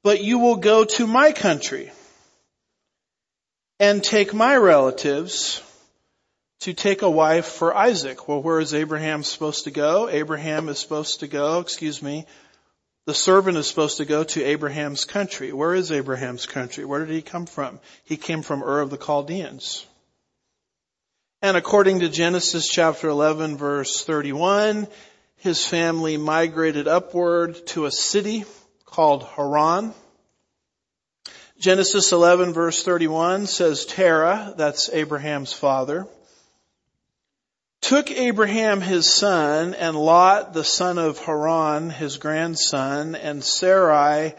[0.02, 1.92] But you will go to my country
[3.80, 5.62] and take my relatives
[6.60, 8.26] to take a wife for Isaac.
[8.28, 10.08] Well, where is Abraham supposed to go?
[10.08, 12.26] Abraham is supposed to go, excuse me,
[13.06, 15.52] the servant is supposed to go to Abraham's country.
[15.52, 16.84] Where is Abraham's country?
[16.84, 17.80] Where did he come from?
[18.04, 19.86] He came from Ur of the Chaldeans.
[21.40, 24.88] And according to Genesis chapter 11 verse 31,
[25.36, 28.44] his family migrated upward to a city
[28.84, 29.94] called Haran.
[31.58, 36.06] Genesis 11 verse 31 says Terah, that's Abraham's father,
[37.80, 44.34] took Abraham his son and Lot the son of Haran his grandson and Sarai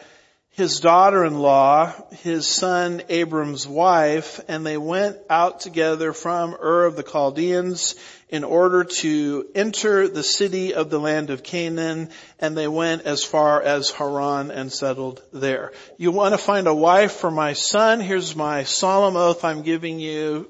[0.52, 7.04] his daughter-in-law, his son Abram's wife, and they went out together from Ur of the
[7.04, 7.96] Chaldeans
[8.30, 12.10] in order to enter the city of the land of Canaan,
[12.40, 15.74] and they went as far as Haran and settled there.
[15.98, 18.00] You want to find a wife for my son?
[18.00, 20.50] Here's my solemn oath I'm giving you,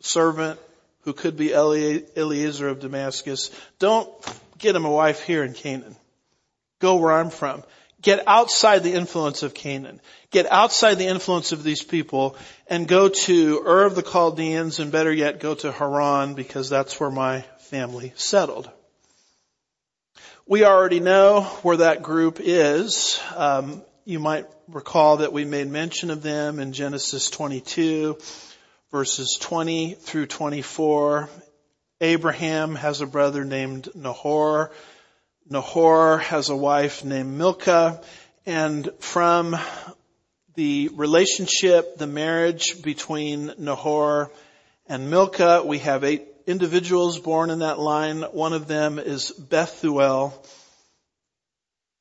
[0.00, 0.58] servant
[1.02, 3.50] who could be Eliezer of Damascus.
[3.78, 4.10] Don't
[4.58, 5.96] get him a wife here in Canaan.
[6.80, 7.62] Go where I'm from.
[8.00, 10.00] Get outside the influence of Canaan.
[10.30, 12.36] Get outside the influence of these people
[12.68, 17.00] and go to Ur of the Chaldeans and better yet go to Haran because that's
[17.00, 18.70] where my family settled.
[20.46, 23.20] We already know where that group is.
[23.34, 28.16] Um, you might recall that we made mention of them in Genesis 22
[28.90, 31.28] verses 20 through 24.
[32.00, 34.70] Abraham has a brother named Nahor.
[35.50, 38.02] Nahor has a wife named Milcah.
[38.44, 39.56] And from
[40.54, 44.30] the relationship, the marriage between Nahor
[44.86, 48.22] and Milcah, we have eight individuals born in that line.
[48.22, 50.34] One of them is Bethuel,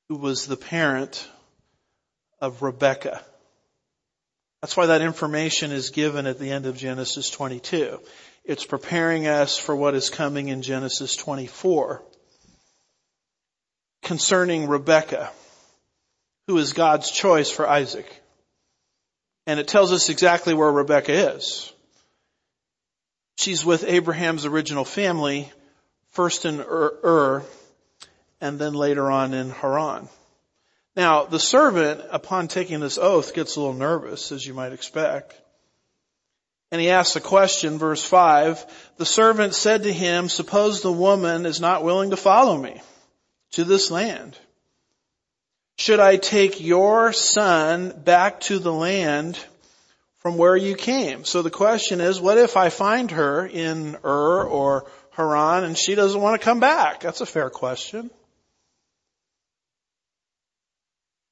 [0.09, 1.27] who was the parent
[2.39, 3.23] of Rebekah.
[4.61, 7.99] That's why that information is given at the end of Genesis 22.
[8.43, 12.03] It's preparing us for what is coming in Genesis 24
[14.07, 15.29] concerning Rebekah,
[16.47, 18.09] who is God's choice for Isaac.
[19.45, 21.73] And it tells us exactly where Rebekah is.
[23.37, 25.51] She's with Abraham's original family,
[26.11, 27.43] first in Ur,
[28.39, 30.07] and then later on in Haran.
[30.95, 35.35] Now, the servant, upon taking this oath, gets a little nervous, as you might expect.
[36.71, 38.93] And he asks a question, verse 5.
[38.95, 42.81] The servant said to him, suppose the woman is not willing to follow me
[43.51, 44.37] to this land.
[45.77, 49.37] Should I take your son back to the land
[50.19, 51.23] from where you came?
[51.23, 55.95] So the question is, what if I find her in Ur or Haran and she
[55.95, 57.01] doesn't want to come back?
[57.01, 58.09] That's a fair question.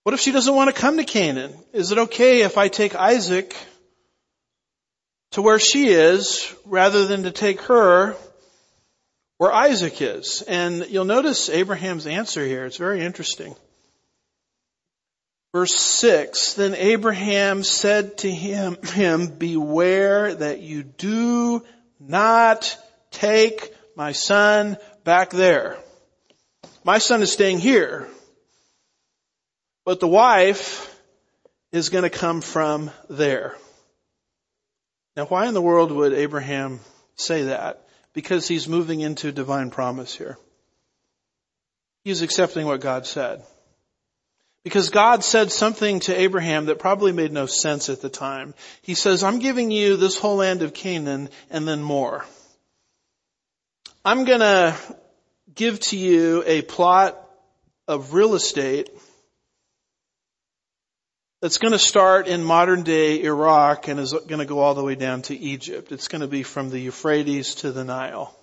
[0.03, 1.53] What if she doesn't want to come to Canaan?
[1.73, 3.55] Is it okay if I take Isaac
[5.31, 8.15] to where she is rather than to take her
[9.37, 10.41] where Isaac is?
[10.47, 12.65] And you'll notice Abraham's answer here.
[12.65, 13.55] It's very interesting.
[15.53, 21.63] Verse 6, then Abraham said to him, him, beware that you do
[21.97, 22.77] not
[23.11, 24.75] take my son
[25.05, 25.77] back there.
[26.83, 28.09] My son is staying here.
[29.85, 30.93] But the wife
[31.71, 33.55] is going to come from there.
[35.15, 36.81] Now why in the world would Abraham
[37.15, 37.84] say that?
[38.15, 40.39] Because he's moving into divine promise here.
[42.03, 43.43] He's accepting what God said.
[44.63, 48.55] Because God said something to Abraham that probably made no sense at the time.
[48.81, 52.25] He says, I'm giving you this whole land of Canaan and then more.
[54.03, 54.75] I'm gonna
[55.53, 57.19] give to you a plot
[57.87, 58.89] of real estate
[61.45, 64.83] that's going to start in modern day Iraq and is going to go all the
[64.83, 65.91] way down to Egypt.
[65.91, 68.35] It's going to be from the Euphrates to the Nile.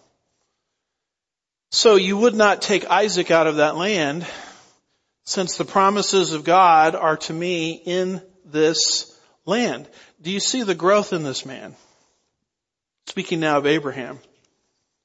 [1.72, 4.24] So you would not take Isaac out of that land
[5.24, 9.12] since the promises of God are to me in this
[9.46, 9.88] land.
[10.20, 11.74] Do you see the growth in this man?
[13.08, 14.20] Speaking now of Abraham.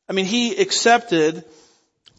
[0.08, 1.44] I mean, he accepted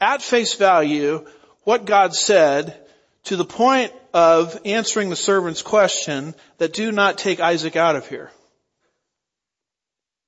[0.01, 1.25] at face value
[1.63, 2.85] what God said
[3.25, 8.09] to the point of answering the servant's question that do not take Isaac out of
[8.09, 8.31] here.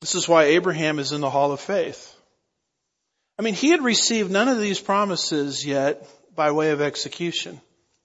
[0.00, 2.16] This is why Abraham is in the hall of faith.
[3.38, 7.60] I mean, he had received none of these promises yet by way of execution.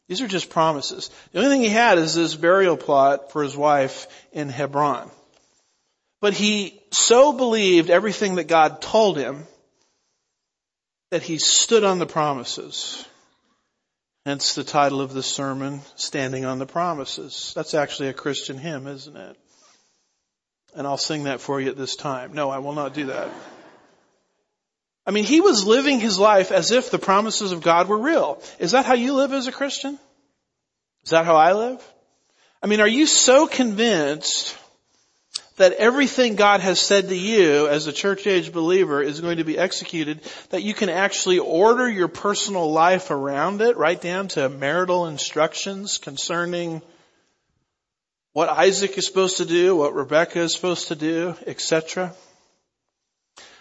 [0.07, 1.09] These are just promises.
[1.31, 5.09] The only thing he had is this burial plot for his wife in Hebron.
[6.21, 9.45] But he so believed everything that God told him
[11.11, 13.05] that he stood on the promises.
[14.25, 17.53] Hence the title of this sermon, Standing on the Promises.
[17.55, 19.37] That's actually a Christian hymn, isn't it?
[20.75, 22.33] And I'll sing that for you at this time.
[22.33, 23.29] No, I will not do that.
[25.05, 28.41] I mean, he was living his life as if the promises of God were real.
[28.57, 29.99] Is that how you live as a Christian?
[31.03, 31.93] Is that how I live?
[32.63, 34.57] I mean, are you so convinced
[35.57, 39.43] that everything God has said to you as a church age believer is going to
[39.43, 44.49] be executed, that you can actually order your personal life around it, right down to
[44.49, 46.81] marital instructions concerning
[48.33, 52.13] what Isaac is supposed to do, what Rebecca is supposed to do, etc.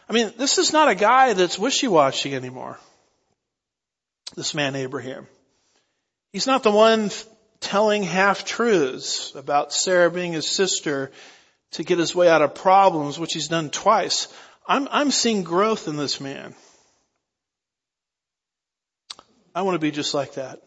[0.08, 2.78] I mean, this is not a guy that's wishy-washy anymore.
[4.34, 5.28] This man Abraham.
[6.32, 7.10] He's not the one
[7.60, 11.12] telling half-truths about Sarah being his sister
[11.74, 14.28] to get his way out of problems, which he's done twice.
[14.66, 16.54] I'm, I'm seeing growth in this man.
[19.54, 20.60] I want to be just like that.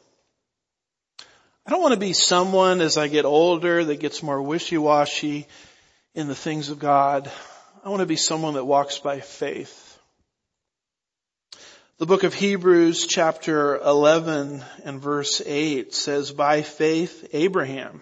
[1.65, 5.47] I don't want to be someone as I get older that gets more wishy-washy
[6.13, 7.31] in the things of God.
[7.83, 9.99] I want to be someone that walks by faith.
[11.99, 18.01] The book of Hebrews chapter 11 and verse 8 says, by faith Abraham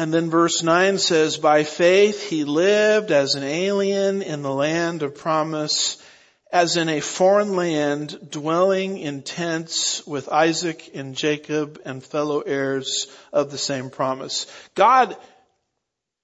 [0.00, 5.02] and then verse 9 says, by faith he lived as an alien in the land
[5.02, 6.02] of promise,
[6.50, 13.08] as in a foreign land, dwelling in tents with Isaac and Jacob and fellow heirs
[13.30, 14.46] of the same promise.
[14.74, 15.18] God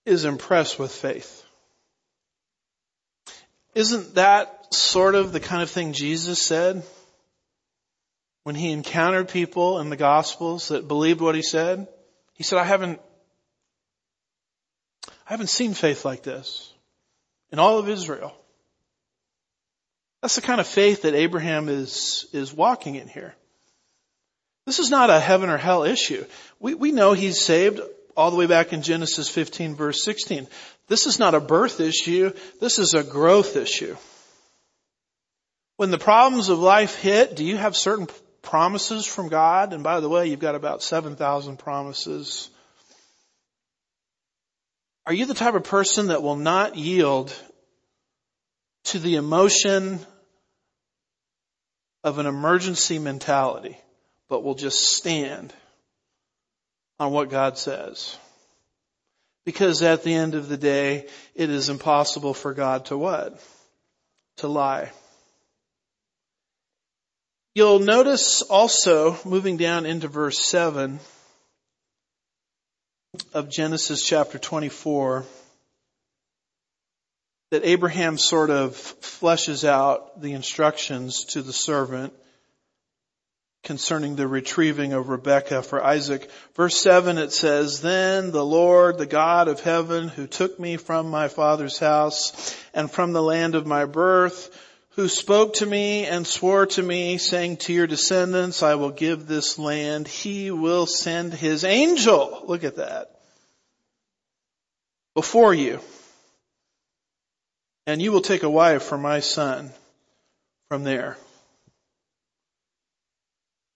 [0.06, 1.44] is impressed with faith.
[3.74, 6.82] Isn't that sort of the kind of thing Jesus said
[8.44, 11.86] when he encountered people in the gospels that believed what he said?
[12.32, 13.00] He said, I haven't
[15.26, 16.72] I haven't seen faith like this
[17.50, 18.34] in all of Israel.
[20.22, 23.34] That's the kind of faith that Abraham is, is walking in here.
[24.66, 26.24] This is not a heaven or hell issue.
[26.58, 27.80] We, we know he's saved
[28.16, 30.46] all the way back in Genesis 15 verse 16.
[30.88, 32.32] This is not a birth issue.
[32.60, 33.96] This is a growth issue.
[35.76, 38.08] When the problems of life hit, do you have certain
[38.42, 39.72] promises from God?
[39.72, 42.48] And by the way, you've got about 7,000 promises
[45.06, 47.32] are you the type of person that will not yield
[48.84, 50.00] to the emotion
[52.02, 53.78] of an emergency mentality,
[54.28, 55.52] but will just stand
[56.98, 58.16] on what God says?
[59.44, 63.40] Because at the end of the day, it is impossible for God to what?
[64.38, 64.90] To lie.
[67.54, 70.98] You'll notice also, moving down into verse 7,
[73.34, 75.24] of Genesis chapter 24
[77.50, 82.12] that Abraham sort of fleshes out the instructions to the servant
[83.62, 86.30] concerning the retrieving of Rebekah for Isaac.
[86.54, 91.10] Verse 7 it says, Then the Lord, the God of heaven, who took me from
[91.10, 94.50] my father's house and from the land of my birth,
[94.96, 99.26] who spoke to me and swore to me, saying to your descendants, I will give
[99.26, 100.08] this land.
[100.08, 102.44] He will send his angel.
[102.46, 103.10] Look at that
[105.14, 105.80] before you.
[107.86, 109.70] And you will take a wife for my son
[110.70, 111.18] from there.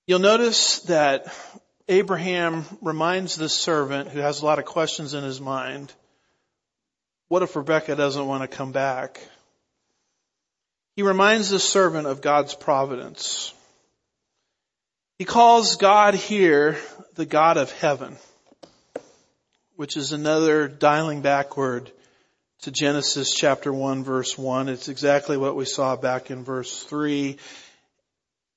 [0.06, 1.32] You'll notice that
[1.86, 5.92] Abraham reminds this servant who has a lot of questions in his mind,
[7.28, 9.20] what if Rebecca doesn't want to come back?
[11.00, 13.54] He reminds the servant of God's providence.
[15.18, 16.76] He calls God here
[17.14, 18.18] the God of heaven
[19.76, 21.90] which is another dialing backward
[22.64, 24.68] to Genesis chapter 1 verse 1.
[24.68, 27.38] It's exactly what we saw back in verse 3.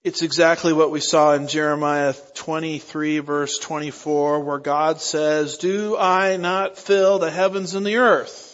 [0.04, 6.36] It's exactly what we saw in Jeremiah 23 verse 24 where God says, do I
[6.36, 8.53] not fill the heavens and the earth?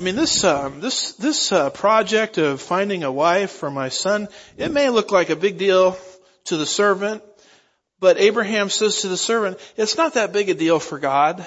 [0.00, 4.28] I mean, this um, this this uh, project of finding a wife for my son,
[4.56, 5.94] it may look like a big deal
[6.44, 7.22] to the servant,
[7.98, 11.46] but Abraham says to the servant, "It's not that big a deal for God."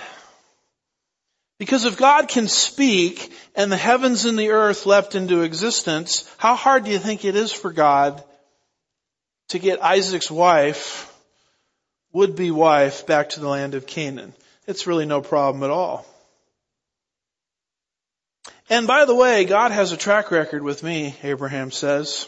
[1.58, 6.56] Because if God can speak and the heavens and the earth leapt into existence, how
[6.56, 8.24] hard do you think it is for God
[9.49, 11.12] to get Isaac's wife,
[12.12, 14.34] would-be wife, back to the land of Canaan?
[14.68, 16.06] It's really no problem at all.
[18.74, 22.28] And by the way, God has a track record with me, Abraham says.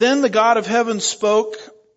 [0.00, 1.54] Then the God of heaven spoke,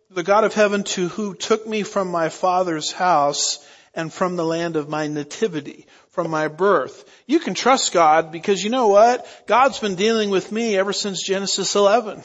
[0.10, 4.44] the God of heaven to who took me from my father's house and from the
[4.44, 7.10] land of my nativity, from my birth.
[7.26, 9.26] You can trust God because you know what?
[9.48, 12.22] God's been dealing with me ever since Genesis 11.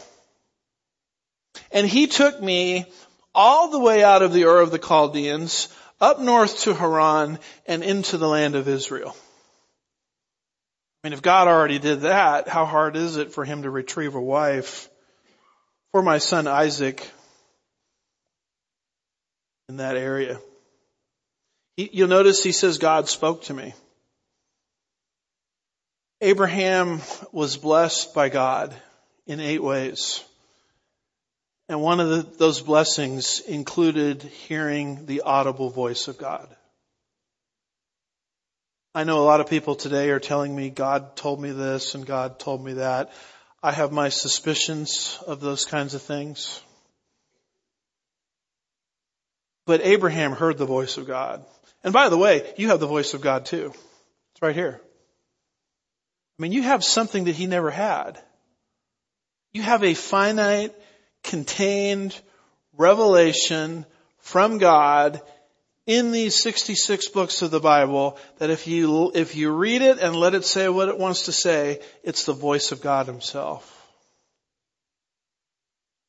[1.71, 2.87] And He took me
[3.33, 5.69] all the way out of the Ur of the Chaldeans,
[6.01, 9.15] up north to Haran, and into the land of Israel.
[11.03, 14.15] I mean, if God already did that, how hard is it for Him to retrieve
[14.15, 14.89] a wife
[15.91, 17.11] for my son Isaac
[19.69, 20.39] in that area?
[21.77, 23.75] You'll notice he says, God spoke to me.
[26.21, 27.01] Abraham
[27.33, 28.75] was blessed by God
[29.27, 30.23] in eight ways.
[31.69, 36.49] And one of the, those blessings included hearing the audible voice of God.
[38.95, 42.05] I know a lot of people today are telling me God told me this and
[42.05, 43.11] God told me that.
[43.63, 46.61] I have my suspicions of those kinds of things.
[49.65, 51.43] But Abraham heard the voice of God.
[51.83, 53.73] And by the way, you have the voice of God too.
[54.33, 54.81] It's right here.
[56.39, 58.19] I mean, you have something that he never had.
[59.53, 60.75] You have a finite,
[61.23, 62.19] contained
[62.77, 63.87] revelation
[64.19, 65.23] from God
[65.87, 70.15] in these 66 books of the Bible that if you, if you read it and
[70.15, 73.69] let it say what it wants to say, it's the voice of God himself.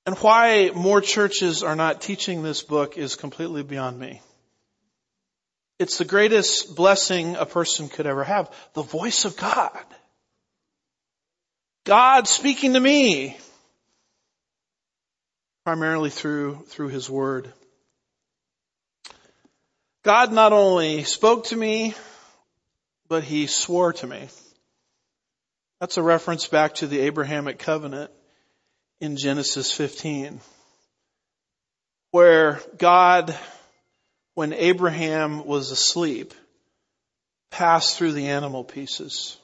[0.06, 4.22] And why more churches are not teaching this book is completely beyond me.
[5.80, 8.54] It's the greatest blessing a person could ever have.
[8.74, 9.84] The voice of God.
[11.86, 13.38] God speaking to me.
[15.66, 17.52] Primarily through, through His Word.
[20.04, 21.96] God not only spoke to me,
[23.08, 24.28] but He swore to me.
[25.80, 28.12] That's a reference back to the Abrahamic covenant
[29.00, 30.40] in Genesis 15,
[32.12, 33.36] where God
[34.34, 36.34] when Abraham was asleep,
[37.52, 39.38] passed through the animal pieces.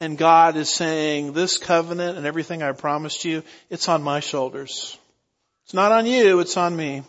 [0.00, 4.96] And God is saying, this covenant and everything I promised you, it's on my shoulders.
[5.64, 7.02] It's not on you, it's on me.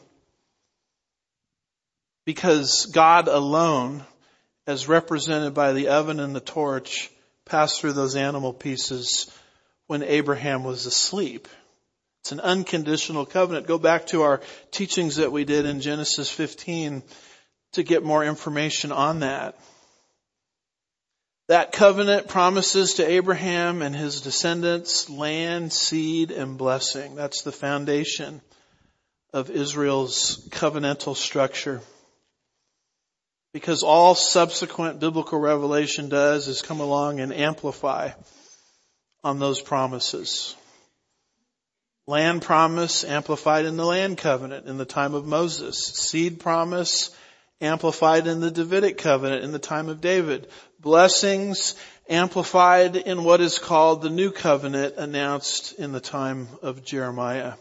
[2.29, 4.05] Because God alone,
[4.67, 7.09] as represented by the oven and the torch,
[7.43, 9.31] passed through those animal pieces
[9.87, 11.47] when Abraham was asleep.
[12.21, 13.65] It's an unconditional covenant.
[13.65, 17.01] Go back to our teachings that we did in Genesis 15
[17.73, 19.57] to get more information on that.
[21.47, 27.15] That covenant promises to Abraham and his descendants land, seed, and blessing.
[27.15, 28.41] That's the foundation
[29.33, 31.81] of Israel's covenantal structure.
[33.53, 38.11] Because all subsequent biblical revelation does is come along and amplify
[39.23, 40.55] on those promises.
[42.05, 45.77] Land promise amplified in the land covenant in the time of Moses.
[45.77, 47.11] Seed promise
[47.61, 50.47] amplified in the Davidic covenant in the time of David.
[50.79, 51.75] Blessings
[52.09, 57.53] amplified in what is called the new covenant announced in the time of Jeremiah.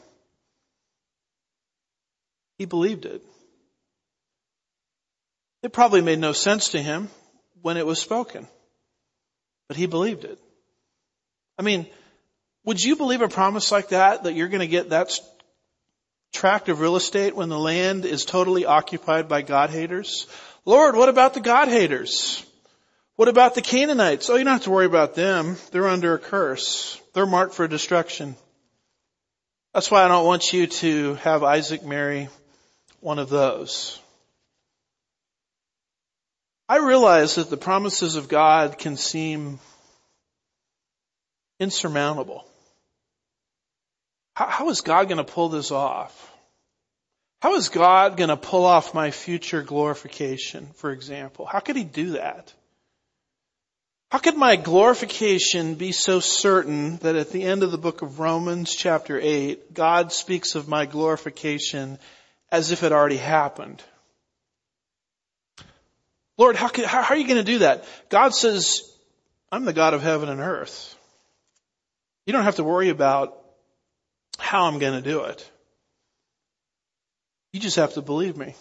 [2.56, 3.22] He believed it.
[5.62, 7.08] It probably made no sense to him
[7.62, 8.46] when it was spoken,
[9.66, 10.38] but he believed it.
[11.58, 11.86] I mean,
[12.64, 15.18] would you believe a promise like that, that you're going to get that
[16.32, 20.26] tract of real estate when the land is totally occupied by God haters?
[20.64, 22.44] Lord, what about the God haters?
[23.16, 24.30] What about the Canaanites?
[24.30, 25.56] Oh, you don't have to worry about them.
[25.72, 27.00] They're under a curse.
[27.14, 28.36] They're marked for destruction.
[29.74, 32.28] That's why I don't want you to have Isaac marry
[33.00, 33.98] one of those.
[36.68, 39.58] I realize that the promises of God can seem
[41.58, 42.46] insurmountable.
[44.34, 46.32] How, how is God going to pull this off?
[47.40, 51.46] How is God going to pull off my future glorification, for example?
[51.46, 52.52] How could he do that?
[54.10, 58.20] How could my glorification be so certain that at the end of the book of
[58.20, 61.98] Romans chapter 8, God speaks of my glorification
[62.50, 63.82] as if it already happened?
[66.38, 67.84] Lord, how, can, how, how are you going to do that?
[68.08, 68.82] God says,
[69.50, 70.96] I'm the God of heaven and earth.
[72.24, 73.36] You don't have to worry about
[74.38, 75.50] how I'm going to do it.
[77.52, 78.54] You just have to believe me.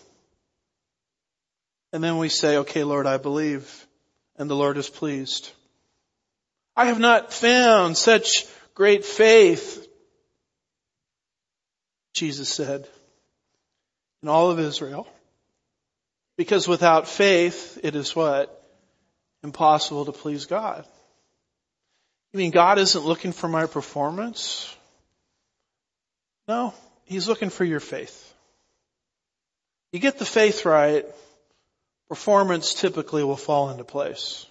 [1.93, 3.86] And then we say, okay, Lord, I believe.
[4.38, 5.51] And the Lord is pleased.
[6.75, 9.88] I have not found such great faith,
[12.13, 12.88] Jesus said,
[14.21, 15.07] in all of Israel.
[16.38, 18.54] Because without faith, it is what?
[19.44, 20.86] Impossible to please God.
[22.32, 24.74] You mean God isn't looking for my performance?
[26.48, 26.74] No,
[27.06, 28.34] He's looking for your faith.
[29.92, 31.06] You get the faith right,
[32.10, 34.46] performance typically will fall into place.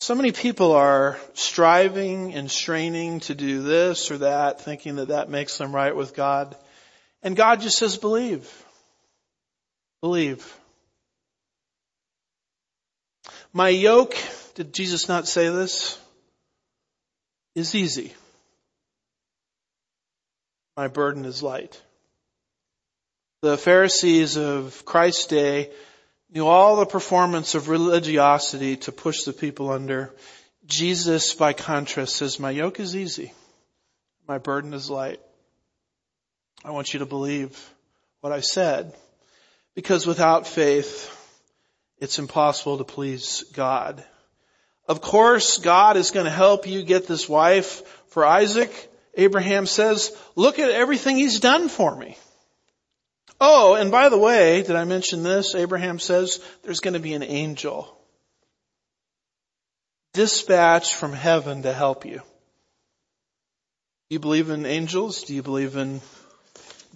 [0.00, 5.28] So many people are striving and straining to do this or that, thinking that that
[5.28, 6.56] makes them right with God.
[7.22, 8.48] And God just says, believe.
[10.00, 10.56] Believe.
[13.52, 14.16] My yoke,
[14.54, 15.98] did Jesus not say this?
[17.54, 18.14] Is easy.
[20.76, 21.80] My burden is light.
[23.42, 25.70] The Pharisees of Christ's day
[26.32, 30.14] knew all the performance of religiosity to push the people under.
[30.66, 33.32] Jesus, by contrast, says, my yoke is easy.
[34.28, 35.20] My burden is light.
[36.64, 37.58] I want you to believe
[38.20, 38.92] what I said.
[39.78, 41.08] Because without faith,
[41.98, 44.04] it's impossible to please God.
[44.88, 48.72] Of course, God is going to help you get this wife for Isaac.
[49.14, 52.18] Abraham says, look at everything he's done for me.
[53.40, 55.54] Oh, and by the way, did I mention this?
[55.54, 57.96] Abraham says there's going to be an angel
[60.12, 62.16] dispatched from heaven to help you.
[62.16, 62.22] Do
[64.08, 65.22] you believe in angels?
[65.22, 66.00] Do you believe in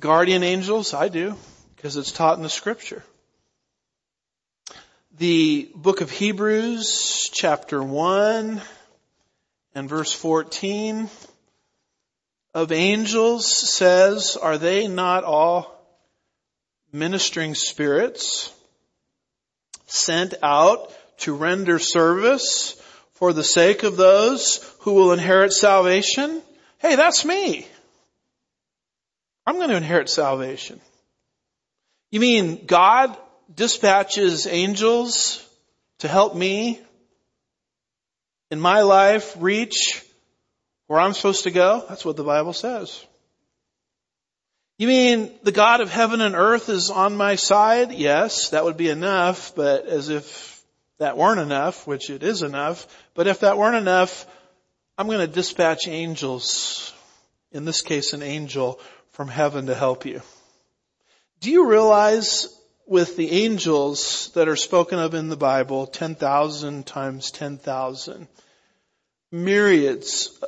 [0.01, 0.95] guardian angels?
[0.95, 1.37] I do,
[1.83, 3.03] because it's taught in the scripture.
[5.19, 8.63] The book of Hebrews, chapter 1
[9.75, 11.11] and verse 14
[12.55, 15.77] of angels says, are they not all
[16.93, 18.55] ministering spirits
[19.87, 22.81] sent out to render service
[23.15, 26.43] for the sake of those who will inherit salvation?
[26.79, 27.67] Hey, that's me.
[29.45, 30.81] I'm going to inherit salvation.
[32.13, 33.17] You mean God
[33.53, 35.45] dispatches angels
[36.01, 36.79] to help me
[38.51, 40.05] in my life reach
[40.89, 41.85] where I'm supposed to go?
[41.89, 43.03] That's what the Bible says.
[44.77, 47.93] You mean the God of heaven and earth is on my side?
[47.93, 50.63] Yes, that would be enough, but as if
[50.99, 54.27] that weren't enough, which it is enough, but if that weren't enough,
[54.99, 56.93] I'm going to dispatch angels,
[57.53, 58.81] in this case an angel
[59.13, 60.21] from heaven to help you.
[61.43, 67.33] Do you realize with the angels that are spoken of in the Bible, 10,000 times
[67.33, 68.29] 10,000,
[69.33, 70.41] myriads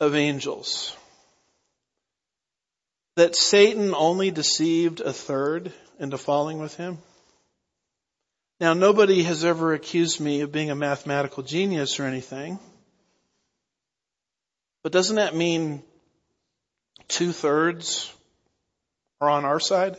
[0.00, 0.96] of angels,
[3.16, 6.96] that Satan only deceived a third into falling with him?
[8.60, 12.58] Now nobody has ever accused me of being a mathematical genius or anything.
[14.82, 15.82] But doesn't that mean
[17.08, 18.10] two thirds
[19.20, 19.98] are on our side?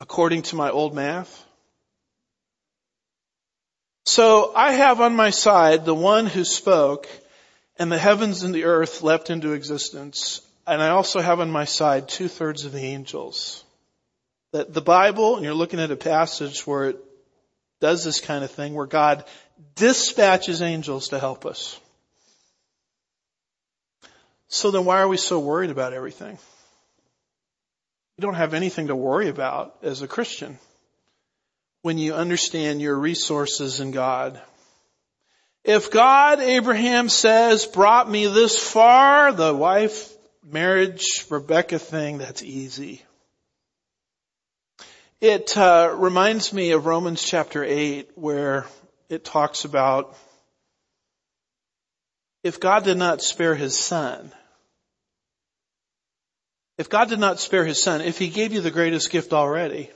[0.00, 1.46] According to my old math?
[4.06, 7.08] So I have on my side the one who spoke
[7.78, 10.40] and the heavens and the earth leapt into existence
[10.70, 13.64] and I also have on my side two thirds of the angels.
[14.52, 17.04] That the Bible, and you're looking at a passage where it
[17.80, 19.24] does this kind of thing, where God
[19.74, 21.78] dispatches angels to help us.
[24.46, 26.38] So then why are we so worried about everything?
[28.20, 30.58] You don't have anything to worry about as a Christian
[31.80, 34.38] when you understand your resources in God.
[35.64, 40.12] If God, Abraham says, brought me this far, the wife
[40.44, 43.00] marriage Rebecca thing, that's easy.
[45.22, 48.66] It uh, reminds me of Romans chapter 8 where
[49.08, 50.14] it talks about
[52.42, 54.30] if God did not spare his son,
[56.80, 59.90] if God did not spare his son, if he gave you the greatest gift already,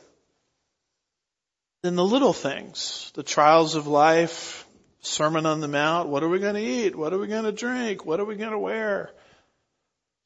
[1.82, 4.66] then the little things, the trials of life,
[5.00, 6.94] Sermon on the Mount, what are we going to eat?
[6.94, 8.06] What are we going to drink?
[8.06, 9.10] What are we going to wear?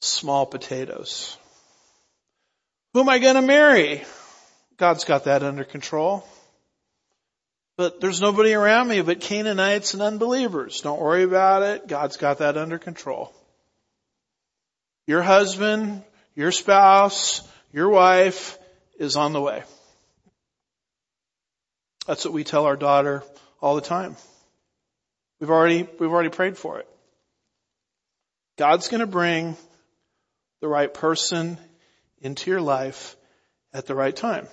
[0.01, 1.37] small potatoes.
[2.95, 4.05] Who am I going to marry?
[4.77, 6.27] God's got that under control.
[7.77, 10.81] But there's nobody around me but Canaanites and unbelievers.
[10.81, 11.87] Don't worry about it.
[11.87, 13.33] God's got that under control.
[15.07, 16.03] Your husband,
[16.39, 18.57] your spouse, your wife
[18.97, 19.65] is on the way.
[22.07, 23.25] That's what we tell our daughter
[23.61, 24.15] all the time.
[25.41, 26.89] We've already, we've already prayed for it.
[28.57, 29.57] God's going to bring
[30.61, 31.59] the right person
[32.23, 33.17] into your life
[33.73, 34.47] at the right time.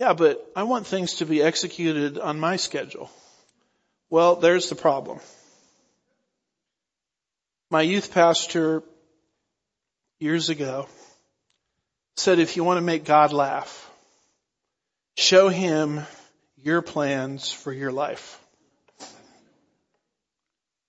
[0.00, 3.08] Yeah, but I want things to be executed on my schedule.
[4.10, 5.20] Well, there's the problem.
[7.70, 8.82] My youth pastor
[10.22, 10.86] years ago
[12.16, 13.90] said if you want to make God laugh,
[15.16, 16.06] show him
[16.56, 18.38] your plans for your life.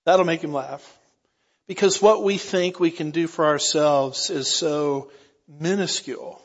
[0.05, 0.97] That'll make him laugh.
[1.67, 5.09] Because what we think we can do for ourselves is so
[5.47, 6.39] minuscule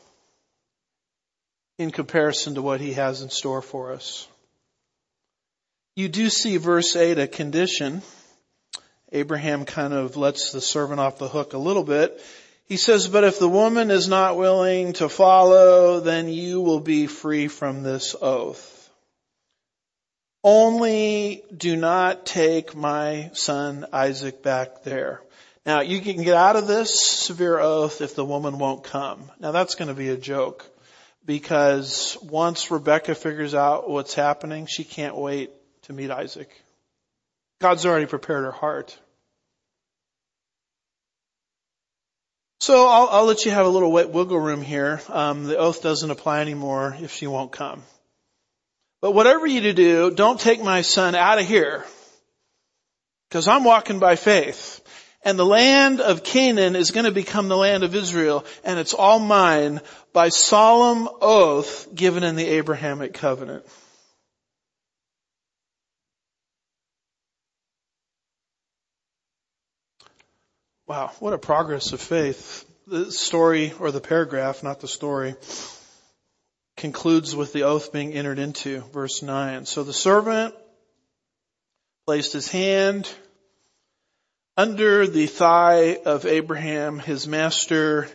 [1.77, 4.27] in comparison to what he has in store for us.
[5.95, 8.01] You do see verse 8 a condition.
[9.11, 12.19] Abraham kind of lets the servant off the hook a little bit.
[12.69, 17.07] He says, but if the woman is not willing to follow, then you will be
[17.07, 18.75] free from this oath.
[20.43, 25.21] Only do not take my son Isaac back there.
[25.65, 29.31] Now you can get out of this severe oath if the woman won't come.
[29.39, 30.63] Now that's going to be a joke
[31.25, 35.49] because once Rebecca figures out what's happening, she can't wait
[35.83, 36.49] to meet Isaac.
[37.59, 38.97] God's already prepared her heart.
[42.61, 45.01] So I'll, I'll let you have a little wiggle room here.
[45.07, 47.83] Um, the oath doesn't apply anymore if she won't come.
[49.01, 51.85] But whatever you do, don't take my son out of here.
[53.29, 54.81] Because I'm walking by faith.
[55.23, 58.93] And the land of Canaan is going to become the land of Israel, and it's
[58.93, 59.81] all mine
[60.13, 63.65] by solemn oath given in the Abrahamic covenant.
[70.89, 72.65] Wow, what a progress of faith.
[72.87, 75.35] The story, or the paragraph, not the story,
[76.77, 79.67] concludes with the oath being entered into, verse 9.
[79.67, 80.55] So the servant
[82.07, 83.07] placed his hand
[84.57, 88.07] under the thigh of Abraham, his master,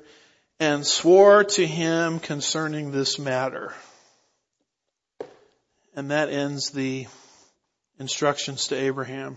[0.59, 3.73] and swore to him concerning this matter.
[5.95, 7.07] And that ends the
[8.01, 9.37] instructions to Abraham.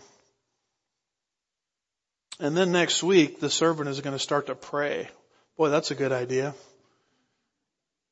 [2.39, 5.09] And then next week, the servant is going to start to pray.
[5.57, 6.53] Boy, that's a good idea.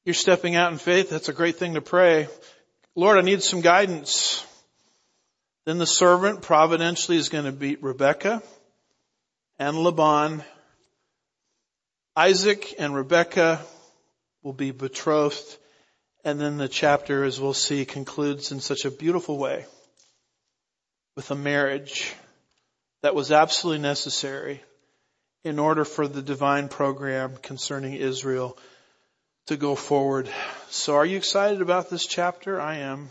[0.04, 1.10] You're stepping out in faith.
[1.10, 2.28] That's a great thing to pray.
[2.96, 4.46] Lord, I need some guidance.
[5.66, 8.42] Then the servant providentially is going to beat Rebecca
[9.60, 10.44] and Laban.
[12.16, 13.62] Isaac and Rebecca
[14.42, 15.58] will be betrothed.
[16.24, 19.66] And then the chapter, as we'll see, concludes in such a beautiful way
[21.16, 22.14] with a marriage
[23.06, 24.64] that was absolutely necessary
[25.44, 28.58] in order for the divine program concerning Israel
[29.46, 30.28] to go forward.
[30.72, 32.60] So are you excited about this chapter?
[32.60, 33.10] I am.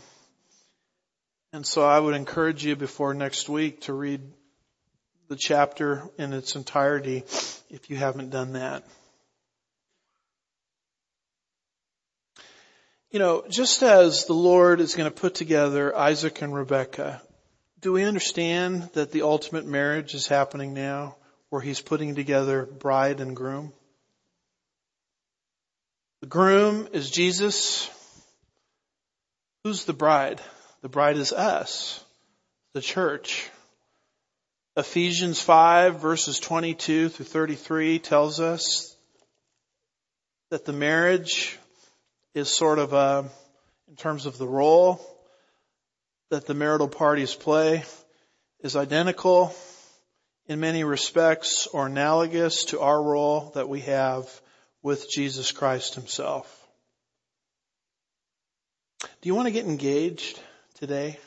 [1.53, 4.19] And so I would encourage you before next week to read
[5.29, 7.23] the chapter in its entirety
[7.69, 8.83] if you haven't done that.
[13.11, 17.21] You know, just as the Lord is going to put together Isaac and Rebekah,
[17.85, 21.15] do we understand that the ultimate marriage is happening now
[21.51, 23.71] where he's putting together bride and groom?
[26.21, 27.87] The groom is Jesus.
[29.63, 30.41] Who's the bride?
[30.81, 32.03] The bride is us,
[32.73, 33.51] the church.
[34.75, 38.95] Ephesians 5 verses 22 through 33 tells us
[40.49, 41.59] that the marriage
[42.33, 43.29] is sort of a,
[43.87, 45.14] in terms of the role
[46.35, 47.81] that the marital parties play
[48.59, 49.55] is identical
[50.47, 54.29] in many respects or analogous to our role that we have
[54.83, 56.45] with Jesus Christ himself.
[58.99, 60.37] Do you want to get engaged
[60.73, 61.17] today?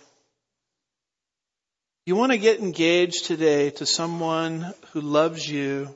[2.04, 5.94] You want to get engaged today to someone who loves you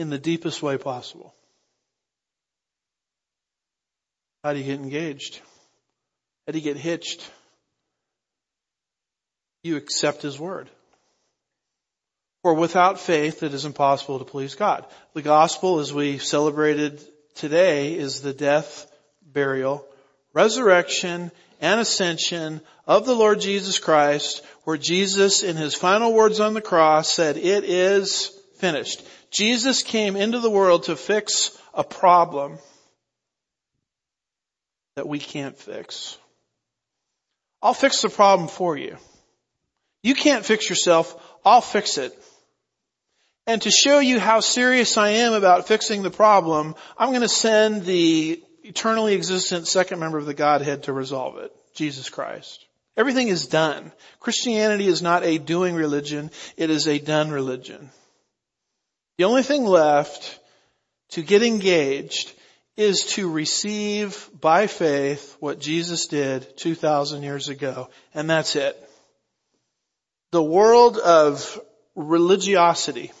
[0.00, 1.32] in the deepest way possible?
[4.42, 5.40] How do you get engaged?
[6.46, 7.30] Do you get hitched?
[9.62, 10.68] You accept His Word.
[12.42, 14.84] For without faith it is impossible to please God.
[15.14, 17.00] The gospel as we celebrated
[17.34, 18.86] today is the death,
[19.22, 19.86] burial,
[20.34, 21.30] resurrection,
[21.62, 26.60] and ascension of the Lord Jesus Christ where Jesus in his final words on the
[26.60, 29.02] cross said, it is finished.
[29.30, 32.58] Jesus came into the world to fix a problem
[34.96, 36.18] that we can't fix.
[37.64, 38.98] I'll fix the problem for you.
[40.02, 41.16] You can't fix yourself.
[41.46, 42.16] I'll fix it.
[43.46, 47.28] And to show you how serious I am about fixing the problem, I'm going to
[47.28, 51.52] send the eternally existent second member of the Godhead to resolve it.
[51.74, 52.66] Jesus Christ.
[52.98, 53.92] Everything is done.
[54.20, 57.90] Christianity is not a doing religion, it is a done religion.
[59.16, 60.38] The only thing left
[61.10, 62.30] to get engaged
[62.76, 67.88] is to receive by faith what Jesus did 2,000 years ago.
[68.14, 68.76] And that's it.
[70.32, 71.60] The world of
[71.94, 73.12] religiosity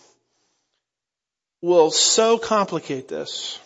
[1.62, 3.58] will so complicate this.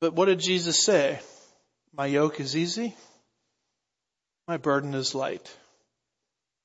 [0.00, 1.20] But what did Jesus say?
[1.96, 2.94] My yoke is easy.
[4.46, 5.56] My burden is light.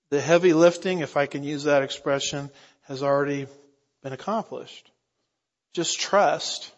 [0.10, 2.50] The heavy lifting, if I can use that expression,
[2.84, 3.48] has already
[4.04, 4.92] been accomplished.
[5.74, 6.72] Just trust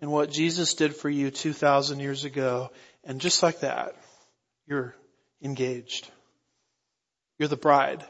[0.00, 2.70] in what Jesus did for you 2,000 years ago.
[3.04, 3.96] And just like that,
[4.66, 4.94] you're
[5.42, 6.08] engaged.
[7.38, 8.04] You're the bride.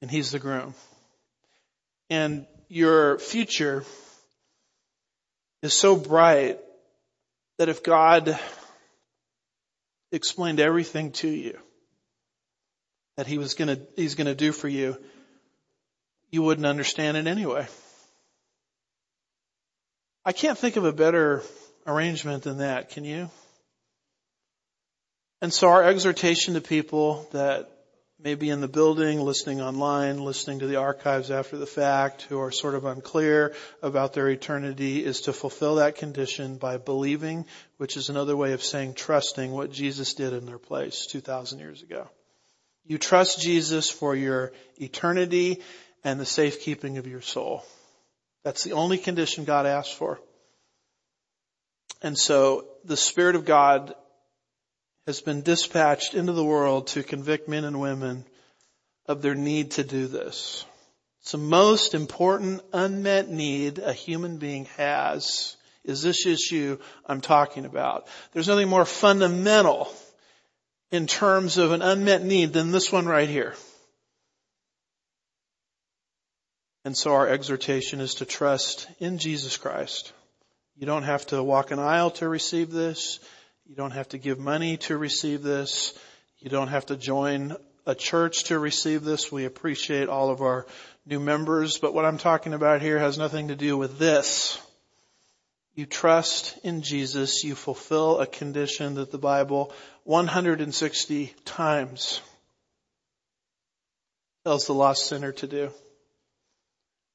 [0.00, 0.74] And he's the groom.
[2.10, 3.84] And your future
[5.62, 6.58] is so bright
[7.58, 8.38] that if God
[10.10, 11.58] explained everything to you
[13.16, 14.96] that he was gonna, he's gonna do for you,
[16.30, 17.66] you wouldn't understand it anyway.
[20.24, 21.42] I can't think of a better
[21.86, 23.30] arrangement than that, can you?
[25.40, 27.68] And so our exhortation to people that
[28.20, 32.38] may be in the building, listening online, listening to the archives after the fact, who
[32.38, 33.52] are sort of unclear
[33.82, 37.44] about their eternity is to fulfill that condition by believing,
[37.78, 41.82] which is another way of saying trusting what Jesus did in their place 2,000 years
[41.82, 42.08] ago.
[42.84, 45.60] You trust Jesus for your eternity
[46.04, 47.64] and the safekeeping of your soul.
[48.44, 50.20] That's the only condition God asks for.
[52.02, 53.94] And so the Spirit of God
[55.06, 58.24] has been dispatched into the world to convict men and women
[59.06, 60.64] of their need to do this.
[61.20, 67.64] It's the most important unmet need a human being has is this issue I'm talking
[67.64, 68.06] about.
[68.32, 69.92] There's nothing more fundamental
[70.90, 73.54] in terms of an unmet need than this one right here.
[76.84, 80.12] And so our exhortation is to trust in Jesus Christ.
[80.76, 83.20] You don't have to walk an aisle to receive this.
[83.66, 85.96] You don't have to give money to receive this.
[86.38, 87.56] You don't have to join
[87.86, 89.30] a church to receive this.
[89.30, 90.66] We appreciate all of our
[91.06, 94.60] new members, but what I'm talking about here has nothing to do with this.
[95.74, 99.72] You trust in Jesus, you fulfill a condition that the Bible
[100.04, 102.20] 160 times
[104.44, 105.70] tells the lost sinner to do.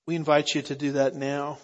[0.08, 1.58] We invite you to do that now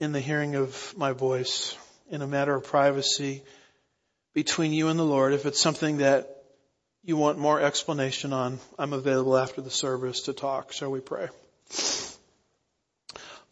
[0.00, 1.76] in the hearing of my voice
[2.08, 3.42] in a matter of privacy
[4.32, 5.34] between you and the Lord.
[5.34, 6.34] If it's something that
[7.04, 10.72] you want more explanation on, I'm available after the service to talk.
[10.72, 11.28] Shall we pray?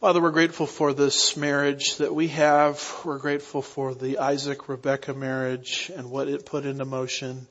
[0.01, 3.03] Father, we're grateful for this marriage that we have.
[3.05, 7.47] We're grateful for the Isaac Rebecca marriage and what it put into motion.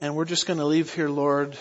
[0.00, 1.54] And we're just going to leave here, Lord,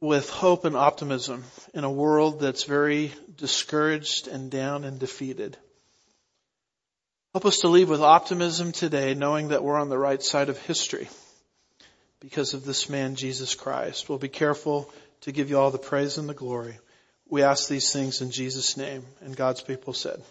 [0.00, 5.56] with hope and optimism in a world that's very discouraged and down and defeated.
[7.32, 10.58] Help us to leave with optimism today, knowing that we're on the right side of
[10.58, 11.08] history
[12.20, 14.08] because of this man, Jesus Christ.
[14.08, 14.90] We'll be careful
[15.22, 16.78] to give you all the praise and the glory.
[17.28, 20.22] We ask these things in Jesus' name, and God's people said.